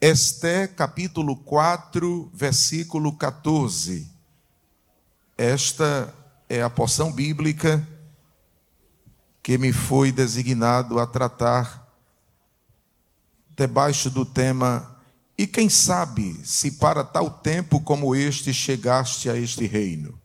Esté 0.00 0.68
capítulo 0.68 1.34
4, 1.34 2.30
versículo 2.32 3.16
14. 3.16 4.08
Esta 5.36 6.14
é 6.48 6.62
a 6.62 6.70
porção 6.70 7.12
bíblica 7.12 7.84
que 9.42 9.58
me 9.58 9.72
foi 9.72 10.12
designado 10.12 11.00
a 11.00 11.06
tratar 11.06 11.84
debaixo 13.56 14.08
do 14.08 14.24
tema 14.24 14.96
E 15.36 15.48
quem 15.48 15.68
sabe 15.68 16.40
se 16.44 16.72
para 16.72 17.02
tal 17.02 17.28
tempo 17.28 17.80
como 17.80 18.14
este 18.14 18.54
chegaste 18.54 19.28
a 19.28 19.36
este 19.36 19.66
reino. 19.66 20.16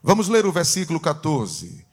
Vamos 0.00 0.28
ler 0.28 0.46
o 0.46 0.52
versículo 0.52 1.00
14. 1.00 1.84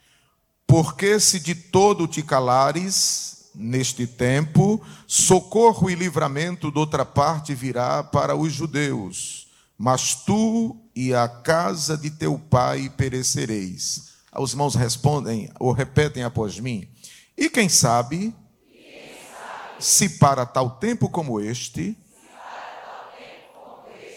Porque 0.64 1.18
se 1.18 1.40
de 1.40 1.56
todo 1.56 2.06
te 2.06 2.22
calares, 2.22 3.29
neste 3.54 4.06
tempo, 4.06 4.80
socorro 5.06 5.90
e 5.90 5.94
livramento 5.94 6.70
de 6.70 6.78
outra 6.78 7.04
parte 7.04 7.54
virá 7.54 8.02
para 8.02 8.36
os 8.36 8.52
judeus, 8.52 9.48
mas 9.76 10.14
tu 10.14 10.76
e 10.94 11.14
a 11.14 11.26
casa 11.28 11.96
de 11.96 12.10
teu 12.10 12.38
pai 12.38 12.90
perecereis. 12.96 14.10
Os 14.38 14.52
irmãos 14.52 14.74
respondem 14.74 15.50
ou 15.58 15.72
repetem 15.72 16.22
após 16.22 16.60
mim. 16.60 16.88
E 17.36 17.48
quem 17.48 17.68
sabe, 17.68 18.34
se 19.78 20.08
para 20.18 20.46
tal 20.46 20.78
tempo 20.78 21.08
como 21.08 21.40
este, 21.40 21.96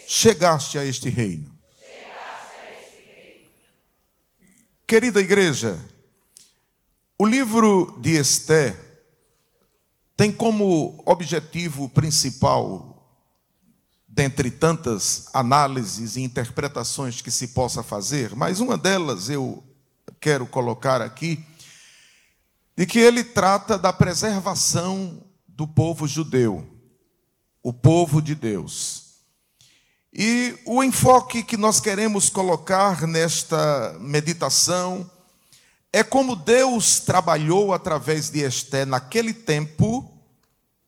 chegaste 0.07 0.77
a 0.77 0.85
este 0.85 1.09
reino. 1.09 1.51
Querida 4.85 5.21
igreja, 5.21 5.79
o 7.17 7.25
livro 7.25 7.97
de 8.01 8.11
Esté 8.11 8.77
tem 10.15 10.31
como 10.31 11.01
objetivo 11.05 11.89
principal, 11.89 12.93
dentre 14.07 14.51
tantas 14.51 15.27
análises 15.33 16.15
e 16.15 16.21
interpretações 16.21 17.21
que 17.21 17.31
se 17.31 17.47
possa 17.49 17.81
fazer, 17.81 18.35
mas 18.35 18.59
uma 18.59 18.77
delas 18.77 19.29
eu 19.29 19.63
quero 20.19 20.45
colocar 20.45 21.01
aqui, 21.01 21.43
de 22.77 22.85
que 22.85 22.99
ele 22.99 23.23
trata 23.23 23.77
da 23.77 23.91
preservação 23.91 25.23
do 25.47 25.67
povo 25.67 26.07
judeu, 26.07 26.67
o 27.61 27.73
povo 27.73 28.21
de 28.21 28.35
Deus. 28.35 29.03
E 30.13 30.55
o 30.65 30.83
enfoque 30.83 31.41
que 31.41 31.57
nós 31.57 31.79
queremos 31.79 32.29
colocar 32.29 33.07
nesta 33.07 33.97
meditação 33.99 35.09
é 35.95 36.03
como 36.03 36.35
Deus 36.35 36.99
trabalhou 36.99 37.71
através 37.71 38.31
de 38.31 38.39
Esté 38.39 38.83
naquele 38.83 39.31
tempo 39.31 40.11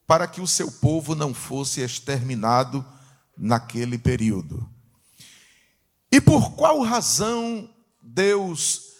para 0.07 0.27
que 0.27 0.41
o 0.41 0.47
seu 0.47 0.71
povo 0.71 1.13
não 1.13 1.31
fosse 1.31 1.81
exterminado 1.81 2.83
naquele 3.37 3.99
período. 3.99 4.67
E 6.11 6.19
por 6.19 6.53
qual 6.53 6.81
razão 6.81 7.69
Deus 8.01 8.93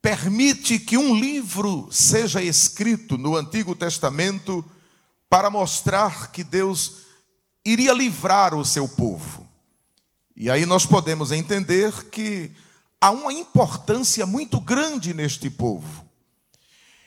permite 0.00 0.78
que 0.78 0.96
um 0.96 1.18
livro 1.18 1.88
seja 1.90 2.40
escrito 2.40 3.18
no 3.18 3.34
Antigo 3.34 3.74
Testamento 3.74 4.64
para 5.28 5.50
mostrar 5.50 6.30
que 6.30 6.44
Deus 6.44 6.98
iria 7.64 7.92
livrar 7.92 8.54
o 8.54 8.64
seu 8.64 8.88
povo? 8.88 9.48
E 10.36 10.48
aí 10.48 10.64
nós 10.64 10.86
podemos 10.86 11.32
entender 11.32 12.04
que 12.10 12.52
há 13.00 13.10
uma 13.10 13.32
importância 13.32 14.26
muito 14.26 14.60
grande 14.60 15.14
neste 15.14 15.48
povo. 15.48 16.04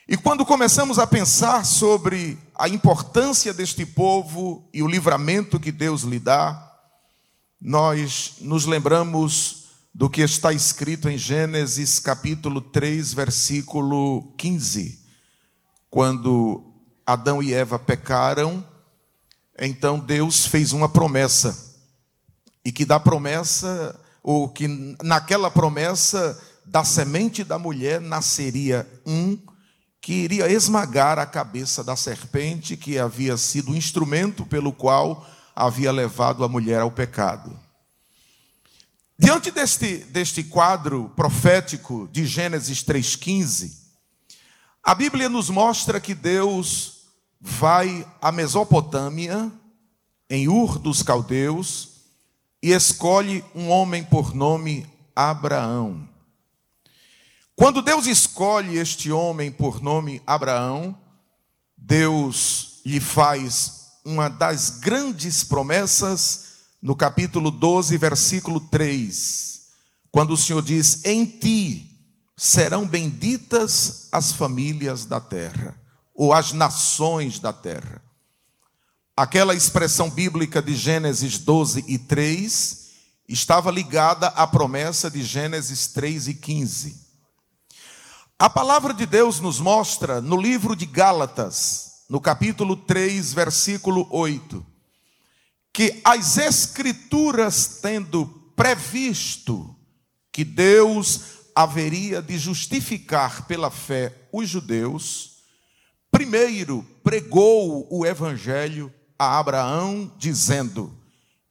E 0.07 0.17
quando 0.17 0.45
começamos 0.45 0.99
a 0.99 1.07
pensar 1.07 1.65
sobre 1.65 2.37
a 2.55 2.67
importância 2.67 3.53
deste 3.53 3.85
povo 3.85 4.67
e 4.73 4.81
o 4.83 4.87
livramento 4.87 5.59
que 5.59 5.71
Deus 5.71 6.01
lhe 6.01 6.19
dá, 6.19 6.71
nós 7.61 8.33
nos 8.41 8.65
lembramos 8.65 9.63
do 9.93 10.09
que 10.09 10.21
está 10.21 10.51
escrito 10.51 11.07
em 11.07 11.17
Gênesis 11.17 11.99
capítulo 11.99 12.59
3, 12.59 13.13
versículo 13.13 14.33
15. 14.37 14.99
Quando 15.89 16.73
Adão 17.05 17.41
e 17.41 17.53
Eva 17.53 17.77
pecaram, 17.77 18.65
então 19.57 19.99
Deus 19.99 20.45
fez 20.45 20.73
uma 20.73 20.89
promessa. 20.89 21.75
E 22.65 22.71
que 22.71 22.83
da 22.83 22.99
promessa 22.99 23.97
ou 24.23 24.47
que 24.47 24.67
naquela 25.03 25.51
promessa 25.51 26.41
da 26.65 26.83
semente 26.85 27.43
da 27.43 27.59
mulher 27.59 27.99
nasceria 27.99 28.89
um 29.05 29.37
que 29.99 30.13
iria 30.13 30.51
esmagar 30.51 31.19
a 31.19 31.25
cabeça 31.25 31.83
da 31.83 31.95
serpente, 31.95 32.75
que 32.75 32.97
havia 32.97 33.37
sido 33.37 33.71
o 33.71 33.75
instrumento 33.75 34.45
pelo 34.45 34.73
qual 34.73 35.25
havia 35.55 35.91
levado 35.91 36.43
a 36.43 36.49
mulher 36.49 36.81
ao 36.81 36.91
pecado. 36.91 37.57
Diante 39.17 39.51
deste, 39.51 39.99
deste 39.99 40.43
quadro 40.43 41.09
profético 41.15 42.09
de 42.11 42.25
Gênesis 42.25 42.83
3,15, 42.83 43.71
a 44.83 44.93
Bíblia 44.93 45.29
nos 45.29 45.49
mostra 45.49 46.01
que 46.01 46.13
Deus 46.13 47.03
vai 47.39 48.05
à 48.21 48.31
Mesopotâmia, 48.31 49.49
em 50.29 50.49
Ur 50.49 50.79
dos 50.79 51.01
Caldeus, 51.01 51.92
e 52.63 52.71
escolhe 52.71 53.43
um 53.53 53.69
homem 53.69 54.05
por 54.05 54.33
nome 54.33 54.89
Abraão. 55.13 56.07
Quando 57.57 57.81
Deus 57.81 58.07
escolhe 58.07 58.77
este 58.77 59.11
homem 59.11 59.51
por 59.51 59.81
nome 59.81 60.21
Abraão, 60.25 60.97
Deus 61.77 62.79
lhe 62.85 63.01
faz 63.01 63.91
uma 64.05 64.29
das 64.29 64.79
grandes 64.79 65.43
promessas 65.43 66.53
no 66.81 66.95
capítulo 66.95 67.51
12, 67.51 67.97
versículo 67.97 68.61
3, 68.61 69.63
quando 70.09 70.31
o 70.31 70.37
Senhor 70.37 70.61
diz: 70.61 71.03
Em 71.03 71.25
ti 71.25 71.99
serão 72.37 72.87
benditas 72.87 74.07
as 74.09 74.31
famílias 74.31 75.03
da 75.03 75.19
terra, 75.19 75.77
ou 76.15 76.31
as 76.31 76.53
nações 76.53 77.39
da 77.39 77.51
terra. 77.51 78.01
Aquela 79.15 79.53
expressão 79.53 80.09
bíblica 80.09 80.59
de 80.59 80.75
Gênesis 80.75 81.37
12 81.37 81.85
e 81.87 81.99
3 81.99 82.89
estava 83.29 83.69
ligada 83.69 84.29
à 84.29 84.47
promessa 84.47 85.07
de 85.09 85.21
Gênesis 85.21 85.85
3 85.89 86.29
e 86.29 86.33
15. 86.33 86.99
A 88.39 88.49
palavra 88.49 88.91
de 88.91 89.05
Deus 89.05 89.39
nos 89.39 89.59
mostra 89.59 90.19
no 90.19 90.35
livro 90.35 90.75
de 90.75 90.87
Gálatas, 90.87 92.05
no 92.09 92.19
capítulo 92.19 92.75
3, 92.75 93.33
versículo 93.33 94.07
8, 94.09 94.65
que 95.71 96.01
as 96.03 96.39
Escrituras, 96.39 97.81
tendo 97.83 98.25
previsto 98.55 99.75
que 100.31 100.43
Deus 100.43 101.21
haveria 101.53 102.19
de 102.19 102.35
justificar 102.39 103.45
pela 103.45 103.69
fé 103.69 104.27
os 104.33 104.49
judeus, 104.49 105.43
primeiro 106.09 106.83
pregou 107.03 107.87
o 107.91 108.07
Evangelho 108.07 108.91
a 109.23 109.39
Abraão, 109.39 110.11
dizendo: 110.17 110.91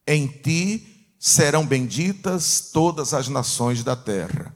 Em 0.06 0.26
ti 0.26 1.06
serão 1.18 1.66
benditas 1.66 2.70
todas 2.72 3.14
as 3.14 3.28
nações 3.28 3.84
da 3.84 3.94
terra. 3.94 4.54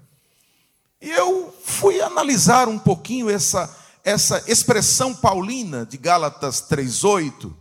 E 1.01 1.11
eu 1.11 1.55
fui 1.65 2.01
analisar 2.01 2.69
um 2.69 2.79
pouquinho 2.79 3.31
essa, 3.31 3.75
essa 4.03 4.43
expressão 4.49 5.15
paulina 5.15 5.87
de 5.87 5.97
Gálatas 5.97 6.63
3,8, 6.69 7.53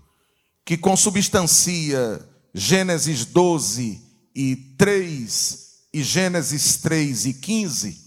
que 0.64 0.78
consubstancia 0.78 2.28
Gênesis 2.54 3.26
12 3.26 4.02
e 4.34 4.56
3 4.78 5.66
e 5.94 6.04
Gênesis 6.04 6.78
3 6.78 7.26
e 7.26 7.34
15, 7.34 8.06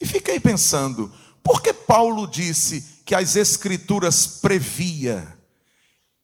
e 0.00 0.06
fiquei 0.06 0.38
pensando, 0.38 1.12
por 1.42 1.60
que 1.60 1.72
Paulo 1.72 2.26
disse 2.26 2.82
que 3.04 3.14
as 3.14 3.36
Escrituras 3.36 4.26
previa 4.26 5.35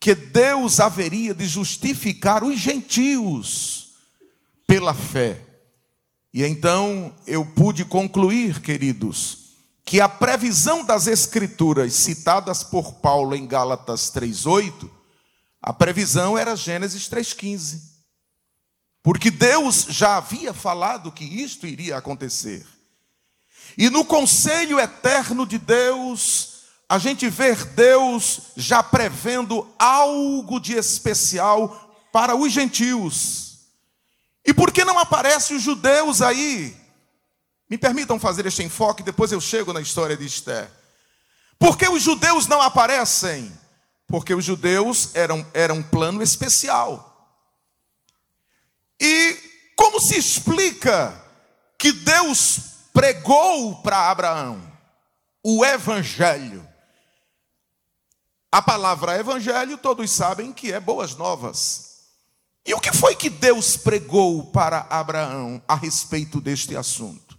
que 0.03 0.17
Deus 0.17 0.81
haveria 0.81 1.33
de 1.33 1.47
justificar 1.47 2.43
os 2.43 2.59
gentios 2.59 3.93
pela 4.67 4.93
fé. 4.93 5.41
E 6.35 6.43
então 6.43 7.15
eu 7.25 7.47
pude 7.47 7.85
concluir, 7.85 8.61
queridos, 8.61 9.53
que 9.85 10.01
a 10.01 10.09
previsão 10.09 10.85
das 10.85 11.07
Escrituras 11.07 11.93
citadas 11.93 12.65
por 12.65 12.95
Paulo 12.95 13.37
em 13.37 13.47
Gálatas 13.47 14.11
3,8, 14.13 14.91
a 15.63 15.73
previsão 15.73 16.37
era 16.37 16.57
Gênesis 16.57 17.09
3,15. 17.09 17.83
Porque 19.05 19.31
Deus 19.31 19.87
já 19.89 20.17
havia 20.17 20.53
falado 20.53 21.13
que 21.13 21.25
isto 21.25 21.65
iria 21.65 21.97
acontecer. 21.97 22.67
E 23.79 23.89
no 23.89 24.05
conselho 24.05 24.81
eterno 24.81 25.47
de 25.47 25.59
Deus, 25.59 26.52
a 26.93 26.99
gente 26.99 27.29
vê 27.31 27.55
Deus 27.55 28.41
já 28.57 28.83
prevendo 28.83 29.67
algo 29.79 30.61
de 30.61 30.75
especial 30.75 31.91
para 32.13 32.35
os 32.35 32.53
gentios. 32.53 33.61
E 34.45 34.53
por 34.53 34.71
que 34.71 34.85
não 34.85 34.99
aparecem 34.99 35.57
os 35.57 35.63
judeus 35.63 36.21
aí? 36.21 36.77
Me 37.71 37.79
permitam 37.79 38.19
fazer 38.19 38.45
este 38.45 38.63
enfoque, 38.63 39.03
depois 39.03 39.33
eu 39.33 39.41
chego 39.41 39.73
na 39.73 39.81
história 39.81 40.17
de 40.17 40.27
Esther. 40.27 40.71
Por 41.59 41.79
que 41.79 41.89
os 41.89 42.03
judeus 42.03 42.47
não 42.47 42.61
aparecem? 42.61 43.51
porque 44.13 44.35
os 44.35 44.45
judeus 44.45 45.15
eram, 45.15 45.47
eram 45.55 45.77
um 45.77 45.83
plano 45.83 46.23
especial. 46.23 47.35
E 49.01 49.73
como 49.75 49.99
se 49.99 50.19
explica 50.19 51.19
que 51.79 51.93
Deus 51.93 52.59
pregou 52.93 53.77
para 53.77 54.11
Abraão 54.11 54.61
o 55.43 55.65
evangelho? 55.65 56.69
A 58.53 58.61
palavra 58.61 59.19
evangelho, 59.19 59.79
todos 59.79 60.11
sabem 60.11 60.53
que 60.53 60.71
é 60.71 60.79
boas 60.79 61.17
novas. 61.17 61.93
E 62.67 62.75
o 62.75 62.81
que 62.81 62.93
foi 62.93 63.17
que 63.17 63.31
Deus 63.31 63.79
pregou 63.79 64.45
para 64.53 64.87
Abraão 64.91 65.63
a 65.67 65.75
respeito 65.75 66.39
deste 66.39 66.77
assunto? 66.77 67.39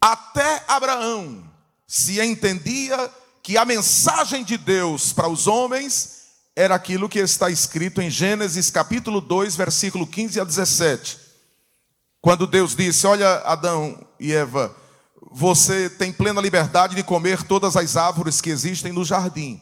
Até 0.00 0.64
Abraão 0.66 1.44
se 1.86 2.18
entendia 2.18 3.12
que 3.42 3.58
a 3.58 3.66
mensagem 3.66 4.42
de 4.42 4.56
Deus 4.56 5.12
para 5.12 5.28
os 5.28 5.46
homens 5.46 6.16
era 6.56 6.74
aquilo 6.74 7.08
que 7.08 7.18
está 7.18 7.50
escrito 7.50 8.00
em 8.00 8.08
Gênesis 8.08 8.70
capítulo 8.70 9.20
2, 9.20 9.54
versículo 9.54 10.06
15 10.06 10.40
a 10.40 10.44
17. 10.44 11.20
Quando 12.22 12.46
Deus 12.46 12.74
disse: 12.74 13.06
Olha, 13.06 13.36
Adão 13.40 14.02
e 14.18 14.32
Eva, 14.32 14.74
você 15.38 15.90
tem 15.90 16.10
plena 16.10 16.40
liberdade 16.40 16.96
de 16.96 17.02
comer 17.02 17.42
todas 17.42 17.76
as 17.76 17.94
árvores 17.94 18.40
que 18.40 18.48
existem 18.48 18.90
no 18.90 19.04
jardim, 19.04 19.60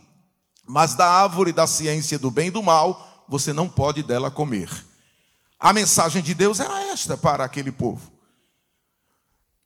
mas 0.65 0.94
da 0.94 1.05
árvore 1.05 1.50
da 1.50 1.67
ciência 1.67 2.17
do 2.17 2.31
bem 2.31 2.47
e 2.47 2.50
do 2.53 2.62
mal, 2.62 3.25
você 3.29 3.53
não 3.53 3.69
pode 3.69 4.00
dela 4.05 4.31
comer. 4.31 4.71
A 5.59 5.73
mensagem 5.73 6.23
de 6.23 6.32
Deus 6.32 6.61
era 6.61 6.93
esta 6.93 7.17
para 7.17 7.43
aquele 7.43 7.73
povo. 7.73 8.09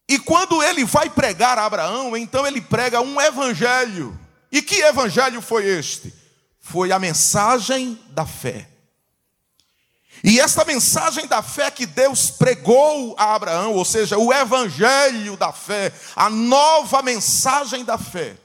E 0.08 0.18
quando 0.18 0.62
ele 0.62 0.82
vai 0.82 1.10
pregar 1.10 1.58
a 1.58 1.66
Abraão, 1.66 2.16
então 2.16 2.46
ele 2.46 2.62
prega 2.62 3.02
um 3.02 3.20
evangelho. 3.20 4.18
E 4.50 4.62
que 4.62 4.76
evangelho 4.76 5.42
foi 5.42 5.66
este? 5.66 6.14
Foi 6.58 6.90
a 6.90 6.98
mensagem 6.98 8.00
da 8.12 8.24
fé. 8.24 8.66
E 10.22 10.40
essa 10.40 10.64
mensagem 10.64 11.26
da 11.26 11.42
fé 11.42 11.70
que 11.70 11.86
Deus 11.86 12.30
pregou 12.30 13.14
a 13.18 13.34
Abraão, 13.34 13.74
ou 13.74 13.84
seja, 13.84 14.18
o 14.18 14.32
evangelho 14.32 15.36
da 15.36 15.52
fé, 15.52 15.92
a 16.16 16.28
nova 16.28 17.02
mensagem 17.02 17.84
da 17.84 17.96
fé, 17.96 18.36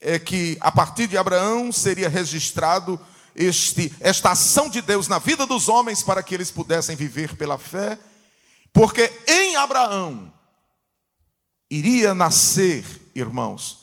é 0.00 0.18
que 0.18 0.56
a 0.60 0.70
partir 0.70 1.06
de 1.06 1.16
Abraão 1.16 1.72
seria 1.72 2.08
registrado 2.08 3.00
este, 3.34 3.92
esta 4.00 4.32
ação 4.32 4.68
de 4.68 4.82
Deus 4.82 5.08
na 5.08 5.18
vida 5.18 5.46
dos 5.46 5.68
homens 5.68 6.02
para 6.02 6.22
que 6.22 6.34
eles 6.34 6.50
pudessem 6.50 6.96
viver 6.96 7.36
pela 7.36 7.58
fé, 7.58 7.98
porque 8.72 9.12
em 9.26 9.56
Abraão 9.56 10.32
iria 11.70 12.14
nascer, 12.14 12.84
irmãos, 13.14 13.80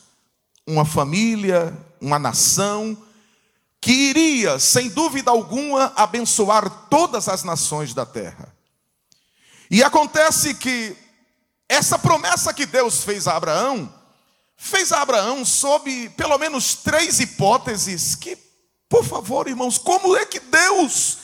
uma 0.66 0.84
família, 0.84 1.76
uma 2.00 2.18
nação, 2.18 2.96
que 3.80 3.92
iria, 3.92 4.58
sem 4.58 4.88
dúvida 4.88 5.30
alguma, 5.30 5.92
abençoar 5.96 6.68
todas 6.88 7.28
as 7.28 7.42
nações 7.42 7.94
da 7.94 8.04
terra. 8.04 8.54
E 9.70 9.82
acontece 9.82 10.54
que 10.54 10.96
essa 11.68 11.98
promessa 11.98 12.52
que 12.52 12.66
Deus 12.66 13.04
fez 13.04 13.26
a 13.26 13.36
Abraão, 13.36 13.92
fez 14.56 14.92
a 14.92 15.00
Abraão 15.00 15.44
sob 15.44 16.10
pelo 16.10 16.36
menos 16.36 16.74
três 16.74 17.20
hipóteses 17.20 18.14
que, 18.14 18.36
por 18.88 19.04
favor, 19.04 19.48
irmãos, 19.48 19.78
como 19.78 20.16
é 20.16 20.26
que 20.26 20.40
Deus 20.40 21.18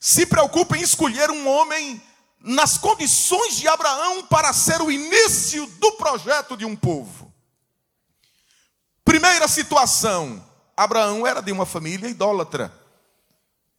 se 0.00 0.26
preocupa 0.26 0.76
em 0.76 0.82
escolher 0.82 1.30
um 1.30 1.46
homem 1.46 2.02
nas 2.40 2.76
condições 2.76 3.56
de 3.56 3.68
Abraão 3.68 4.26
para 4.26 4.52
ser 4.52 4.82
o 4.82 4.90
início 4.90 5.66
do 5.78 5.92
projeto 5.92 6.56
de 6.56 6.64
um 6.64 6.74
povo. 6.74 7.32
Primeira 9.04 9.46
situação: 9.46 10.44
Abraão 10.82 11.26
era 11.26 11.40
de 11.40 11.52
uma 11.52 11.66
família 11.66 12.08
idólatra. 12.08 12.72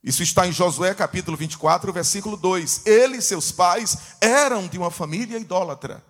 Isso 0.03 0.21
está 0.21 0.47
em 0.47 0.51
Josué 0.51 0.93
capítulo 0.93 1.37
24, 1.37 1.91
versículo 1.93 2.35
2. 2.35 2.85
Ele 2.85 3.17
e 3.17 3.21
seus 3.21 3.51
pais 3.51 3.97
eram 4.19 4.67
de 4.67 4.77
uma 4.77 4.91
família 4.91 5.37
idólatra. 5.37 6.03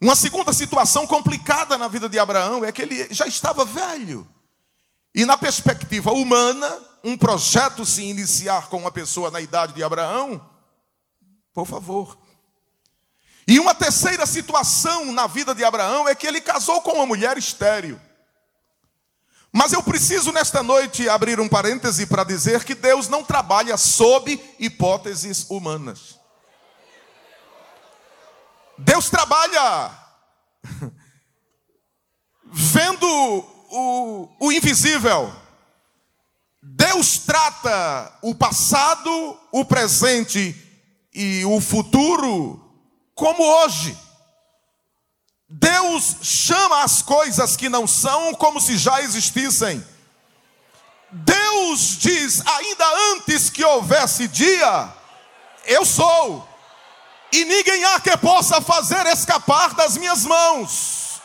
Uma 0.00 0.16
segunda 0.16 0.52
situação 0.52 1.06
complicada 1.06 1.78
na 1.78 1.88
vida 1.88 2.08
de 2.08 2.18
Abraão 2.18 2.64
é 2.64 2.72
que 2.72 2.82
ele 2.82 3.12
já 3.12 3.26
estava 3.26 3.64
velho. 3.64 4.26
E 5.14 5.24
na 5.24 5.38
perspectiva 5.38 6.12
humana, 6.12 6.78
um 7.02 7.16
projeto 7.16 7.86
se 7.86 8.02
iniciar 8.02 8.68
com 8.68 8.78
uma 8.78 8.90
pessoa 8.90 9.30
na 9.30 9.40
idade 9.40 9.72
de 9.72 9.82
Abraão 9.82 10.40
por 11.56 11.66
favor. 11.66 12.18
E 13.48 13.58
uma 13.58 13.74
terceira 13.74 14.26
situação 14.26 15.10
na 15.10 15.26
vida 15.26 15.54
de 15.54 15.64
Abraão 15.64 16.06
é 16.06 16.14
que 16.14 16.26
ele 16.26 16.38
casou 16.38 16.82
com 16.82 16.92
uma 16.92 17.06
mulher 17.06 17.38
estéril. 17.38 17.98
Mas 19.56 19.72
eu 19.72 19.82
preciso 19.82 20.32
nesta 20.32 20.62
noite 20.62 21.08
abrir 21.08 21.40
um 21.40 21.48
parêntese 21.48 22.04
para 22.04 22.24
dizer 22.24 22.62
que 22.62 22.74
Deus 22.74 23.08
não 23.08 23.24
trabalha 23.24 23.78
sob 23.78 24.38
hipóteses 24.58 25.46
humanas. 25.48 26.20
Deus 28.76 29.08
trabalha 29.08 29.98
vendo 32.52 33.08
o, 33.70 34.28
o 34.38 34.52
invisível. 34.52 35.34
Deus 36.62 37.20
trata 37.20 38.18
o 38.20 38.34
passado, 38.34 39.40
o 39.50 39.64
presente 39.64 40.54
e 41.14 41.46
o 41.46 41.62
futuro 41.62 42.62
como 43.14 43.42
hoje. 43.42 43.96
Deus 45.48 46.16
chama 46.22 46.82
as 46.82 47.02
coisas 47.02 47.56
que 47.56 47.68
não 47.68 47.86
são 47.86 48.34
como 48.34 48.60
se 48.60 48.76
já 48.76 49.00
existissem. 49.00 49.84
Deus 51.10 51.98
diz: 51.98 52.44
ainda 52.46 52.84
antes 53.12 53.48
que 53.48 53.64
houvesse 53.64 54.26
dia, 54.26 54.92
eu 55.64 55.84
sou, 55.84 56.46
e 57.32 57.44
ninguém 57.44 57.84
há 57.84 58.00
que 58.00 58.16
possa 58.16 58.60
fazer 58.60 59.06
escapar 59.06 59.74
das 59.74 59.96
minhas 59.96 60.24
mãos. 60.24 61.20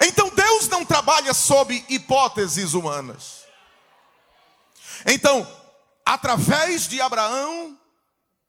Então 0.00 0.28
Deus 0.30 0.68
não 0.68 0.84
trabalha 0.84 1.32
sob 1.32 1.84
hipóteses 1.88 2.74
humanas. 2.74 3.44
Então, 5.06 5.46
através 6.04 6.88
de 6.88 7.00
Abraão, 7.00 7.78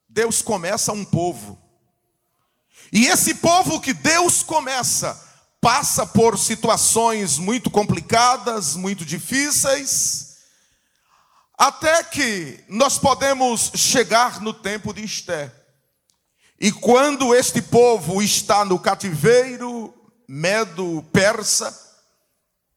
Deus 0.09 0.41
começa 0.41 0.91
um 0.91 1.05
povo. 1.05 1.61
E 2.91 3.07
esse 3.07 3.35
povo 3.35 3.79
que 3.79 3.93
Deus 3.93 4.43
começa 4.43 5.21
passa 5.59 6.05
por 6.05 6.37
situações 6.37 7.37
muito 7.37 7.71
complicadas, 7.71 8.75
muito 8.75 9.03
difíceis, 9.03 10.35
até 11.57 12.03
que 12.03 12.63
nós 12.69 12.97
podemos 12.97 13.71
chegar 13.75 14.41
no 14.41 14.53
tempo 14.53 14.93
de 14.93 15.03
Esté. 15.03 15.51
E 16.59 16.71
quando 16.71 17.33
este 17.33 17.61
povo 17.61 18.21
está 18.21 18.63
no 18.63 18.79
cativeiro 18.79 19.93
medo-persa, 20.27 21.77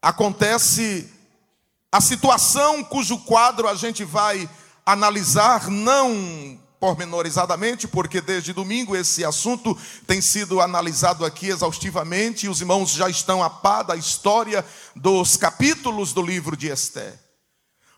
acontece 0.01 1.13
a 1.91 2.01
situação 2.01 2.83
cujo 2.85 3.19
quadro 3.19 3.69
a 3.69 3.75
gente 3.75 4.05
vai 4.05 4.49
analisar 4.85 5.69
não 5.69 6.59
pormenorizadamente, 6.81 7.89
porque 7.89 8.21
desde 8.21 8.53
domingo 8.53 8.97
esse 8.97 9.25
assunto 9.25 9.77
tem 10.07 10.21
sido 10.21 10.61
analisado 10.61 11.25
aqui 11.25 11.49
exaustivamente 11.49 12.47
e 12.47 12.49
os 12.49 12.61
irmãos 12.61 12.91
já 12.91 13.09
estão 13.09 13.43
a 13.43 13.51
par 13.51 13.83
da 13.83 13.97
história 13.97 14.65
dos 14.95 15.37
capítulos 15.37 16.13
do 16.13 16.23
livro 16.23 16.57
de 16.57 16.69
Esté. 16.69 17.19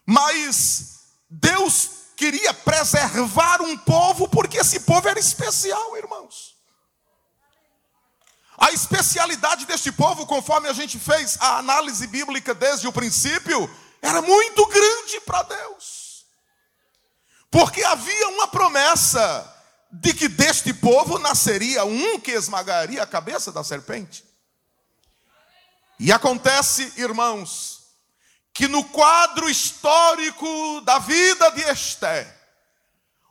Mas 0.06 1.00
Deus 1.28 1.90
queria 2.16 2.52
preservar 2.52 3.62
um 3.62 3.76
povo 3.76 4.28
porque 4.28 4.58
esse 4.58 4.80
povo 4.80 5.08
era 5.08 5.18
especial, 5.18 5.96
irmãos. 5.96 6.56
A 8.58 8.72
especialidade 8.72 9.64
deste 9.64 9.90
povo, 9.90 10.26
conforme 10.26 10.68
a 10.68 10.72
gente 10.74 10.98
fez 10.98 11.38
a 11.40 11.58
análise 11.58 12.06
bíblica 12.06 12.54
desde 12.54 12.86
o 12.86 12.92
princípio, 12.92 13.70
era 14.02 14.20
muito 14.20 14.66
grande 14.66 15.20
para 15.24 15.42
Deus. 15.44 15.99
Porque 17.50 17.82
havia 17.82 18.28
uma 18.28 18.48
promessa 18.48 19.56
de 19.90 20.14
que 20.14 20.28
deste 20.28 20.72
povo 20.72 21.18
nasceria 21.18 21.84
um 21.84 22.20
que 22.20 22.30
esmagaria 22.30 23.02
a 23.02 23.06
cabeça 23.06 23.50
da 23.50 23.64
serpente. 23.64 24.24
E 25.98 26.12
acontece, 26.12 26.92
irmãos, 26.96 27.80
que 28.54 28.68
no 28.68 28.84
quadro 28.84 29.50
histórico 29.50 30.80
da 30.82 30.98
vida 30.98 31.50
de 31.50 31.62
Esté, 31.62 32.26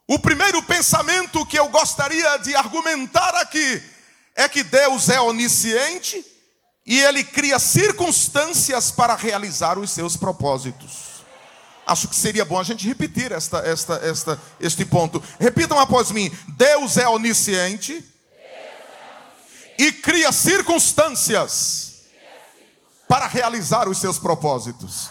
o 0.06 0.20
primeiro 0.20 0.62
pensamento 0.64 1.46
que 1.46 1.58
eu 1.58 1.70
gostaria 1.70 2.38
de 2.38 2.56
argumentar 2.56 3.36
aqui 3.36 3.82
é 4.36 4.50
que 4.50 4.64
Deus 4.64 5.08
é 5.08 5.22
onisciente 5.22 6.26
e 6.86 7.00
ele 7.00 7.24
cria 7.24 7.60
circunstâncias 7.60 8.92
para 8.92 9.16
realizar 9.16 9.78
os 9.78 9.92
seus 9.92 10.18
propósitos. 10.18 11.09
Acho 11.90 12.08
que 12.08 12.16
seria 12.16 12.46
bom 12.46 12.60
a 12.60 12.64
gente 12.64 12.88
repetir 12.88 13.32
esta, 13.32 13.58
esta, 13.60 13.96
esta, 13.96 14.40
este 14.60 14.86
ponto. 14.86 15.22
Repitam 15.40 15.80
após 15.80 16.12
mim: 16.12 16.30
Deus 16.50 16.98
é 16.98 17.10
onisciente, 17.10 17.94
Deus 17.94 18.06
é 18.06 19.24
onisciente. 19.26 19.76
e 19.80 19.92
cria 19.92 20.32
circunstâncias, 20.32 22.06
cria 22.12 22.30
circunstâncias 22.54 23.08
para 23.08 23.26
realizar 23.26 23.90
os 23.90 23.98
seus 23.98 24.20
propósitos. 24.20 25.10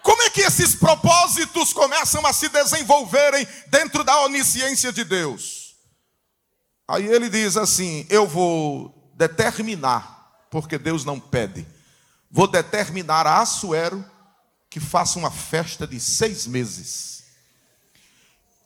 Como 0.00 0.22
é 0.22 0.30
que 0.30 0.42
esses 0.42 0.76
propósitos 0.76 1.72
começam 1.72 2.24
a 2.24 2.32
se 2.32 2.48
desenvolverem 2.48 3.46
dentro 3.66 4.04
da 4.04 4.20
onisciência 4.20 4.92
de 4.92 5.02
Deus? 5.02 5.74
Aí 6.86 7.04
ele 7.04 7.28
diz 7.28 7.56
assim: 7.56 8.06
Eu 8.08 8.28
vou 8.28 9.12
determinar, 9.16 10.46
porque 10.52 10.78
Deus 10.78 11.04
não 11.04 11.18
pede 11.18 11.66
vou 12.30 12.46
determinar 12.46 13.26
a 13.26 13.40
Assuero 13.40 14.04
que 14.70 14.80
faça 14.80 15.18
uma 15.18 15.30
festa 15.30 15.86
de 15.86 15.98
seis 15.98 16.46
meses. 16.46 17.24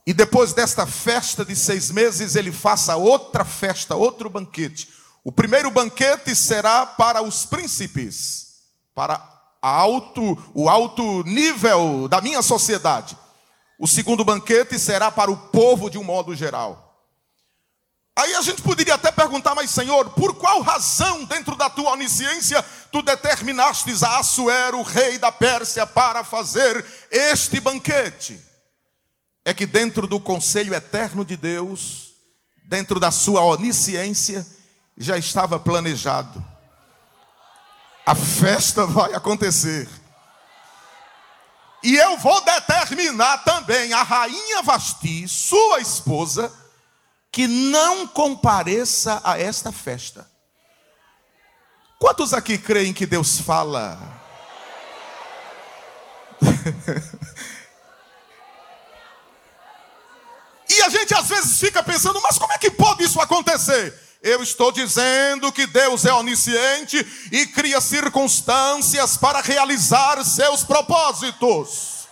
E 0.06 0.12
depois 0.12 0.52
desta 0.52 0.84
festa 0.84 1.44
de 1.44 1.54
seis 1.54 1.90
meses, 1.90 2.34
ele 2.34 2.50
faça 2.50 2.96
outra 2.96 3.44
festa, 3.44 3.94
outro 3.94 4.28
banquete. 4.28 4.88
O 5.22 5.30
primeiro 5.30 5.70
banquete 5.70 6.34
será 6.34 6.84
para 6.84 7.22
os 7.22 7.46
príncipes, 7.46 8.56
para 8.94 9.22
alto, 9.60 10.36
o 10.52 10.68
alto 10.68 11.22
nível 11.22 12.08
da 12.08 12.20
minha 12.20 12.42
sociedade. 12.42 13.16
O 13.78 13.86
segundo 13.86 14.24
banquete 14.24 14.78
será 14.78 15.10
para 15.10 15.30
o 15.30 15.36
povo 15.36 15.88
de 15.88 15.98
um 15.98 16.04
modo 16.04 16.34
geral. 16.34 16.91
Aí 18.14 18.34
a 18.34 18.42
gente 18.42 18.60
poderia 18.60 18.94
até 18.94 19.10
perguntar, 19.10 19.54
mas 19.54 19.70
Senhor, 19.70 20.10
por 20.10 20.34
qual 20.34 20.60
razão, 20.60 21.24
dentro 21.24 21.56
da 21.56 21.70
tua 21.70 21.92
onisciência, 21.92 22.62
tu 22.90 23.00
determinastes 23.00 24.02
a 24.02 24.18
Assuero, 24.18 24.82
rei 24.82 25.16
da 25.16 25.32
Pérsia, 25.32 25.86
para 25.86 26.22
fazer 26.22 26.84
este 27.10 27.58
banquete? 27.58 28.38
É 29.44 29.54
que 29.54 29.64
dentro 29.64 30.06
do 30.06 30.20
conselho 30.20 30.74
eterno 30.74 31.24
de 31.24 31.36
Deus, 31.36 32.12
dentro 32.64 33.00
da 33.00 33.10
sua 33.10 33.42
onisciência, 33.44 34.46
já 34.96 35.16
estava 35.16 35.58
planejado. 35.58 36.44
A 38.04 38.14
festa 38.14 38.86
vai 38.86 39.14
acontecer. 39.14 39.88
E 41.82 41.96
eu 41.96 42.18
vou 42.18 42.40
determinar 42.44 43.38
também 43.38 43.92
a 43.92 44.02
rainha 44.02 44.62
Vasti, 44.62 45.26
sua 45.26 45.80
esposa, 45.80 46.52
que 47.32 47.48
não 47.48 48.06
compareça 48.06 49.20
a 49.24 49.40
esta 49.40 49.72
festa. 49.72 50.30
Quantos 51.98 52.34
aqui 52.34 52.58
creem 52.58 52.92
que 52.92 53.06
Deus 53.06 53.40
fala? 53.40 53.98
e 60.68 60.82
a 60.82 60.90
gente 60.90 61.14
às 61.14 61.28
vezes 61.28 61.58
fica 61.58 61.82
pensando, 61.82 62.20
mas 62.20 62.36
como 62.36 62.52
é 62.52 62.58
que 62.58 62.70
pode 62.70 63.04
isso 63.04 63.18
acontecer? 63.18 63.98
Eu 64.20 64.42
estou 64.42 64.70
dizendo 64.70 65.50
que 65.50 65.66
Deus 65.66 66.04
é 66.04 66.12
onisciente 66.12 66.98
e 67.32 67.46
cria 67.46 67.80
circunstâncias 67.80 69.16
para 69.16 69.40
realizar 69.40 70.22
seus 70.22 70.62
propósitos. 70.62 72.02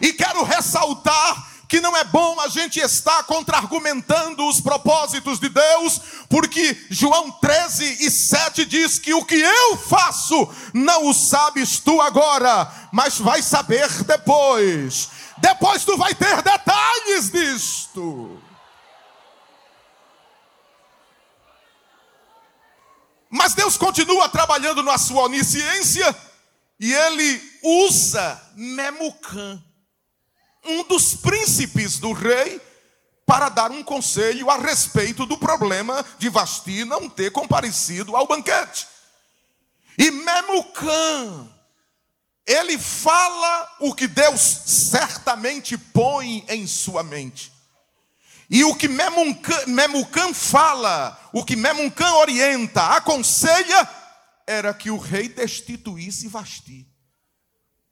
E 0.00 0.12
quero 0.12 0.42
ressaltar 0.44 1.53
que 1.74 1.80
não 1.80 1.96
é 1.96 2.04
bom 2.04 2.38
a 2.38 2.46
gente 2.46 2.78
estar 2.78 3.24
contra-argumentando 3.24 4.46
os 4.46 4.60
propósitos 4.60 5.40
de 5.40 5.48
Deus, 5.48 6.00
porque 6.28 6.86
João 6.88 7.32
13 7.32 8.06
e 8.06 8.12
7 8.12 8.64
diz 8.64 9.00
que 9.00 9.12
o 9.12 9.24
que 9.24 9.34
eu 9.34 9.76
faço 9.76 10.48
não 10.72 11.08
o 11.08 11.12
sabes 11.12 11.80
tu 11.80 12.00
agora, 12.00 12.72
mas 12.92 13.18
vai 13.18 13.42
saber 13.42 13.88
depois. 14.04 15.08
Depois 15.38 15.84
tu 15.84 15.96
vai 15.96 16.14
ter 16.14 16.42
detalhes 16.42 17.32
disto. 17.32 18.40
Mas 23.28 23.52
Deus 23.52 23.76
continua 23.76 24.28
trabalhando 24.28 24.80
na 24.80 24.96
sua 24.96 25.24
onisciência 25.24 26.16
e 26.78 26.94
ele 26.94 27.42
usa 27.64 28.40
Memucan 28.54 29.60
um 30.64 30.84
dos 30.84 31.14
príncipes 31.14 31.98
do 31.98 32.12
rei 32.12 32.60
para 33.26 33.48
dar 33.48 33.70
um 33.70 33.82
conselho 33.82 34.50
a 34.50 34.58
respeito 34.58 35.24
do 35.26 35.38
problema 35.38 36.04
de 36.18 36.28
Vasti 36.28 36.84
não 36.84 37.08
ter 37.08 37.30
comparecido 37.32 38.14
ao 38.16 38.26
banquete. 38.26 38.86
E 39.96 40.10
Memucan, 40.10 41.48
ele 42.46 42.76
fala 42.78 43.76
o 43.80 43.94
que 43.94 44.06
Deus 44.06 44.40
certamente 44.40 45.78
põe 45.78 46.44
em 46.48 46.66
sua 46.66 47.02
mente. 47.02 47.52
E 48.50 48.62
o 48.64 48.74
que 48.74 48.88
Memucan, 48.88 50.34
fala, 50.34 51.18
o 51.32 51.44
que 51.44 51.56
Memucan 51.56 52.12
orienta, 52.16 52.82
aconselha, 52.88 53.88
era 54.46 54.74
que 54.74 54.90
o 54.90 54.98
rei 54.98 55.28
destituísse 55.28 56.28
Vasti. 56.28 56.86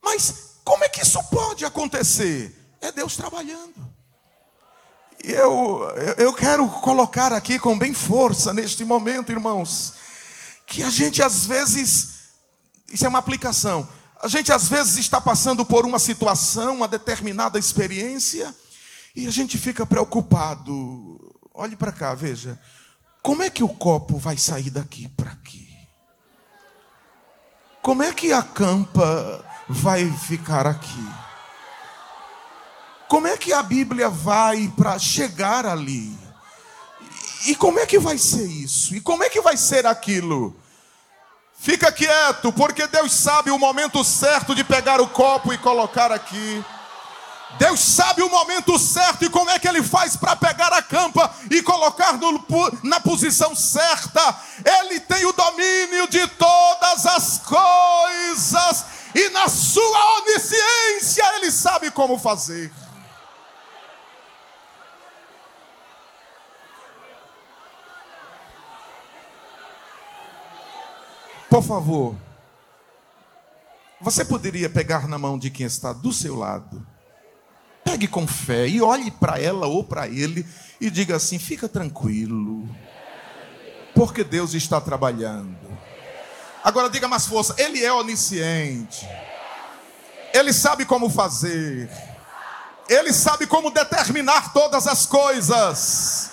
Mas 0.02 0.59
como 0.62 0.85
é 0.85 0.88
que 0.88 1.02
isso 1.02 1.23
pode 1.31 1.64
acontecer? 1.64 2.62
É 2.83 2.91
Deus 2.91 3.17
trabalhando. 3.17 3.75
E 5.25 5.31
eu, 5.31 5.89
eu 6.19 6.35
quero 6.35 6.69
colocar 6.69 7.33
aqui 7.33 7.57
com 7.57 7.79
bem 7.79 7.95
força 7.95 8.53
neste 8.53 8.85
momento, 8.85 9.31
irmãos, 9.31 9.95
que 10.67 10.83
a 10.83 10.91
gente 10.91 11.23
às 11.23 11.47
vezes, 11.47 12.09
isso 12.93 13.07
é 13.07 13.09
uma 13.09 13.21
aplicação, 13.21 13.89
a 14.21 14.27
gente 14.27 14.53
às 14.53 14.69
vezes 14.69 14.99
está 14.99 15.21
passando 15.21 15.65
por 15.65 15.87
uma 15.87 16.01
situação, 16.01 16.75
uma 16.75 16.89
determinada 16.89 17.57
experiência, 17.57 18.53
e 19.15 19.29
a 19.29 19.31
gente 19.31 19.57
fica 19.59 19.87
preocupado. 19.87 21.37
Olhe 21.55 21.77
para 21.77 21.93
cá, 21.93 22.15
veja. 22.15 22.59
Como 23.23 23.45
é 23.45 23.51
que 23.51 23.62
o 23.62 23.69
copo 23.69 24.19
vai 24.19 24.37
sair 24.37 24.71
daqui 24.71 25.09
para 25.09 25.31
aqui? 25.31 25.69
Como 27.81 28.03
é 28.03 28.12
que 28.12 28.33
a 28.33 28.43
campa 28.43 29.45
vai 29.69 30.11
ficar 30.11 30.67
aqui? 30.67 31.07
Como 33.12 33.26
é 33.26 33.37
que 33.37 33.52
a 33.52 33.62
Bíblia 33.62 34.09
vai 34.09 34.73
para 34.75 34.99
chegar 34.99 35.66
ali? 35.66 36.19
E 37.45 37.54
como 37.54 37.78
é 37.78 37.85
que 37.85 37.99
vai 37.99 38.16
ser 38.16 38.47
isso? 38.47 38.95
E 38.95 39.02
como 39.02 39.23
é 39.23 39.28
que 39.28 39.42
vai 39.42 39.54
ser 39.54 39.85
aquilo? 39.85 40.57
Fica 41.59 41.92
quieto, 41.92 42.50
porque 42.54 42.87
Deus 42.87 43.12
sabe 43.12 43.50
o 43.50 43.59
momento 43.59 44.02
certo 44.02 44.54
de 44.54 44.64
pegar 44.64 44.99
o 44.99 45.07
copo 45.07 45.52
e 45.52 45.59
colocar 45.59 46.11
aqui. 46.11 46.64
Deus 47.59 47.81
sabe 47.81 48.23
o 48.23 48.31
momento 48.31 48.78
certo 48.78 49.26
e 49.26 49.28
como 49.28 49.50
é 49.50 49.59
que 49.59 49.69
ele 49.69 49.83
faz 49.83 50.16
para 50.16 50.35
pegar 50.35 50.73
a 50.73 50.81
campa 50.81 51.31
e 51.50 51.61
colocar 51.61 52.14
no, 52.14 52.42
na 52.83 52.99
posição 52.99 53.54
certa. 53.54 54.40
Ele 54.64 54.99
tem 55.00 55.26
o 55.26 55.35
domínio 55.35 56.09
de 56.09 56.26
todas 56.28 57.04
as 57.04 57.40
coisas 57.40 58.87
e 59.14 59.28
na 59.28 59.50
sua 59.50 60.21
onisciência 60.23 61.31
ele 61.37 61.50
sabe 61.50 61.90
como 61.90 62.19
fazer. 62.19 62.73
Por 71.53 71.63
favor, 71.63 72.17
você 74.01 74.25
poderia 74.25 74.71
pegar 74.71 75.07
na 75.07 75.19
mão 75.19 75.39
de 75.39 75.51
quem 75.51 75.67
está 75.67 75.93
do 75.93 76.11
seu 76.11 76.35
lado. 76.35 76.83
Pegue 77.85 78.09
com 78.09 78.27
fé 78.27 78.67
e 78.67 78.81
olhe 78.81 79.11
para 79.11 79.39
ela 79.39 79.67
ou 79.67 79.85
para 79.85 80.09
ele 80.09 80.47
e 80.81 80.89
diga 80.89 81.17
assim: 81.17 81.39
fica 81.39 81.69
tranquilo, 81.69 82.67
porque 83.95 84.25
Deus 84.25 84.55
está 84.55 84.81
trabalhando. 84.81 85.59
Agora 86.65 86.89
diga 86.89 87.07
mais 87.07 87.27
força: 87.27 87.55
Ele 87.59 87.85
é 87.85 87.93
onisciente, 87.93 89.07
Ele 90.33 90.55
sabe 90.55 90.87
como 90.87 91.11
fazer, 91.11 91.91
Ele 92.89 93.13
sabe 93.13 93.47
como 93.47 93.71
determinar 93.71 94.55
todas 94.55 94.87
as 94.87 95.05
coisas. 95.05 96.32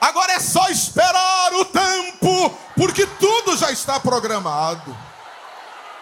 Agora 0.00 0.32
é 0.32 0.40
só 0.40 0.68
esperar 0.68 1.52
o 1.54 1.64
tempo, 1.64 2.58
porque 2.76 3.06
tudo 3.06 3.56
já 3.56 3.70
está 3.70 3.98
programado. 3.98 4.96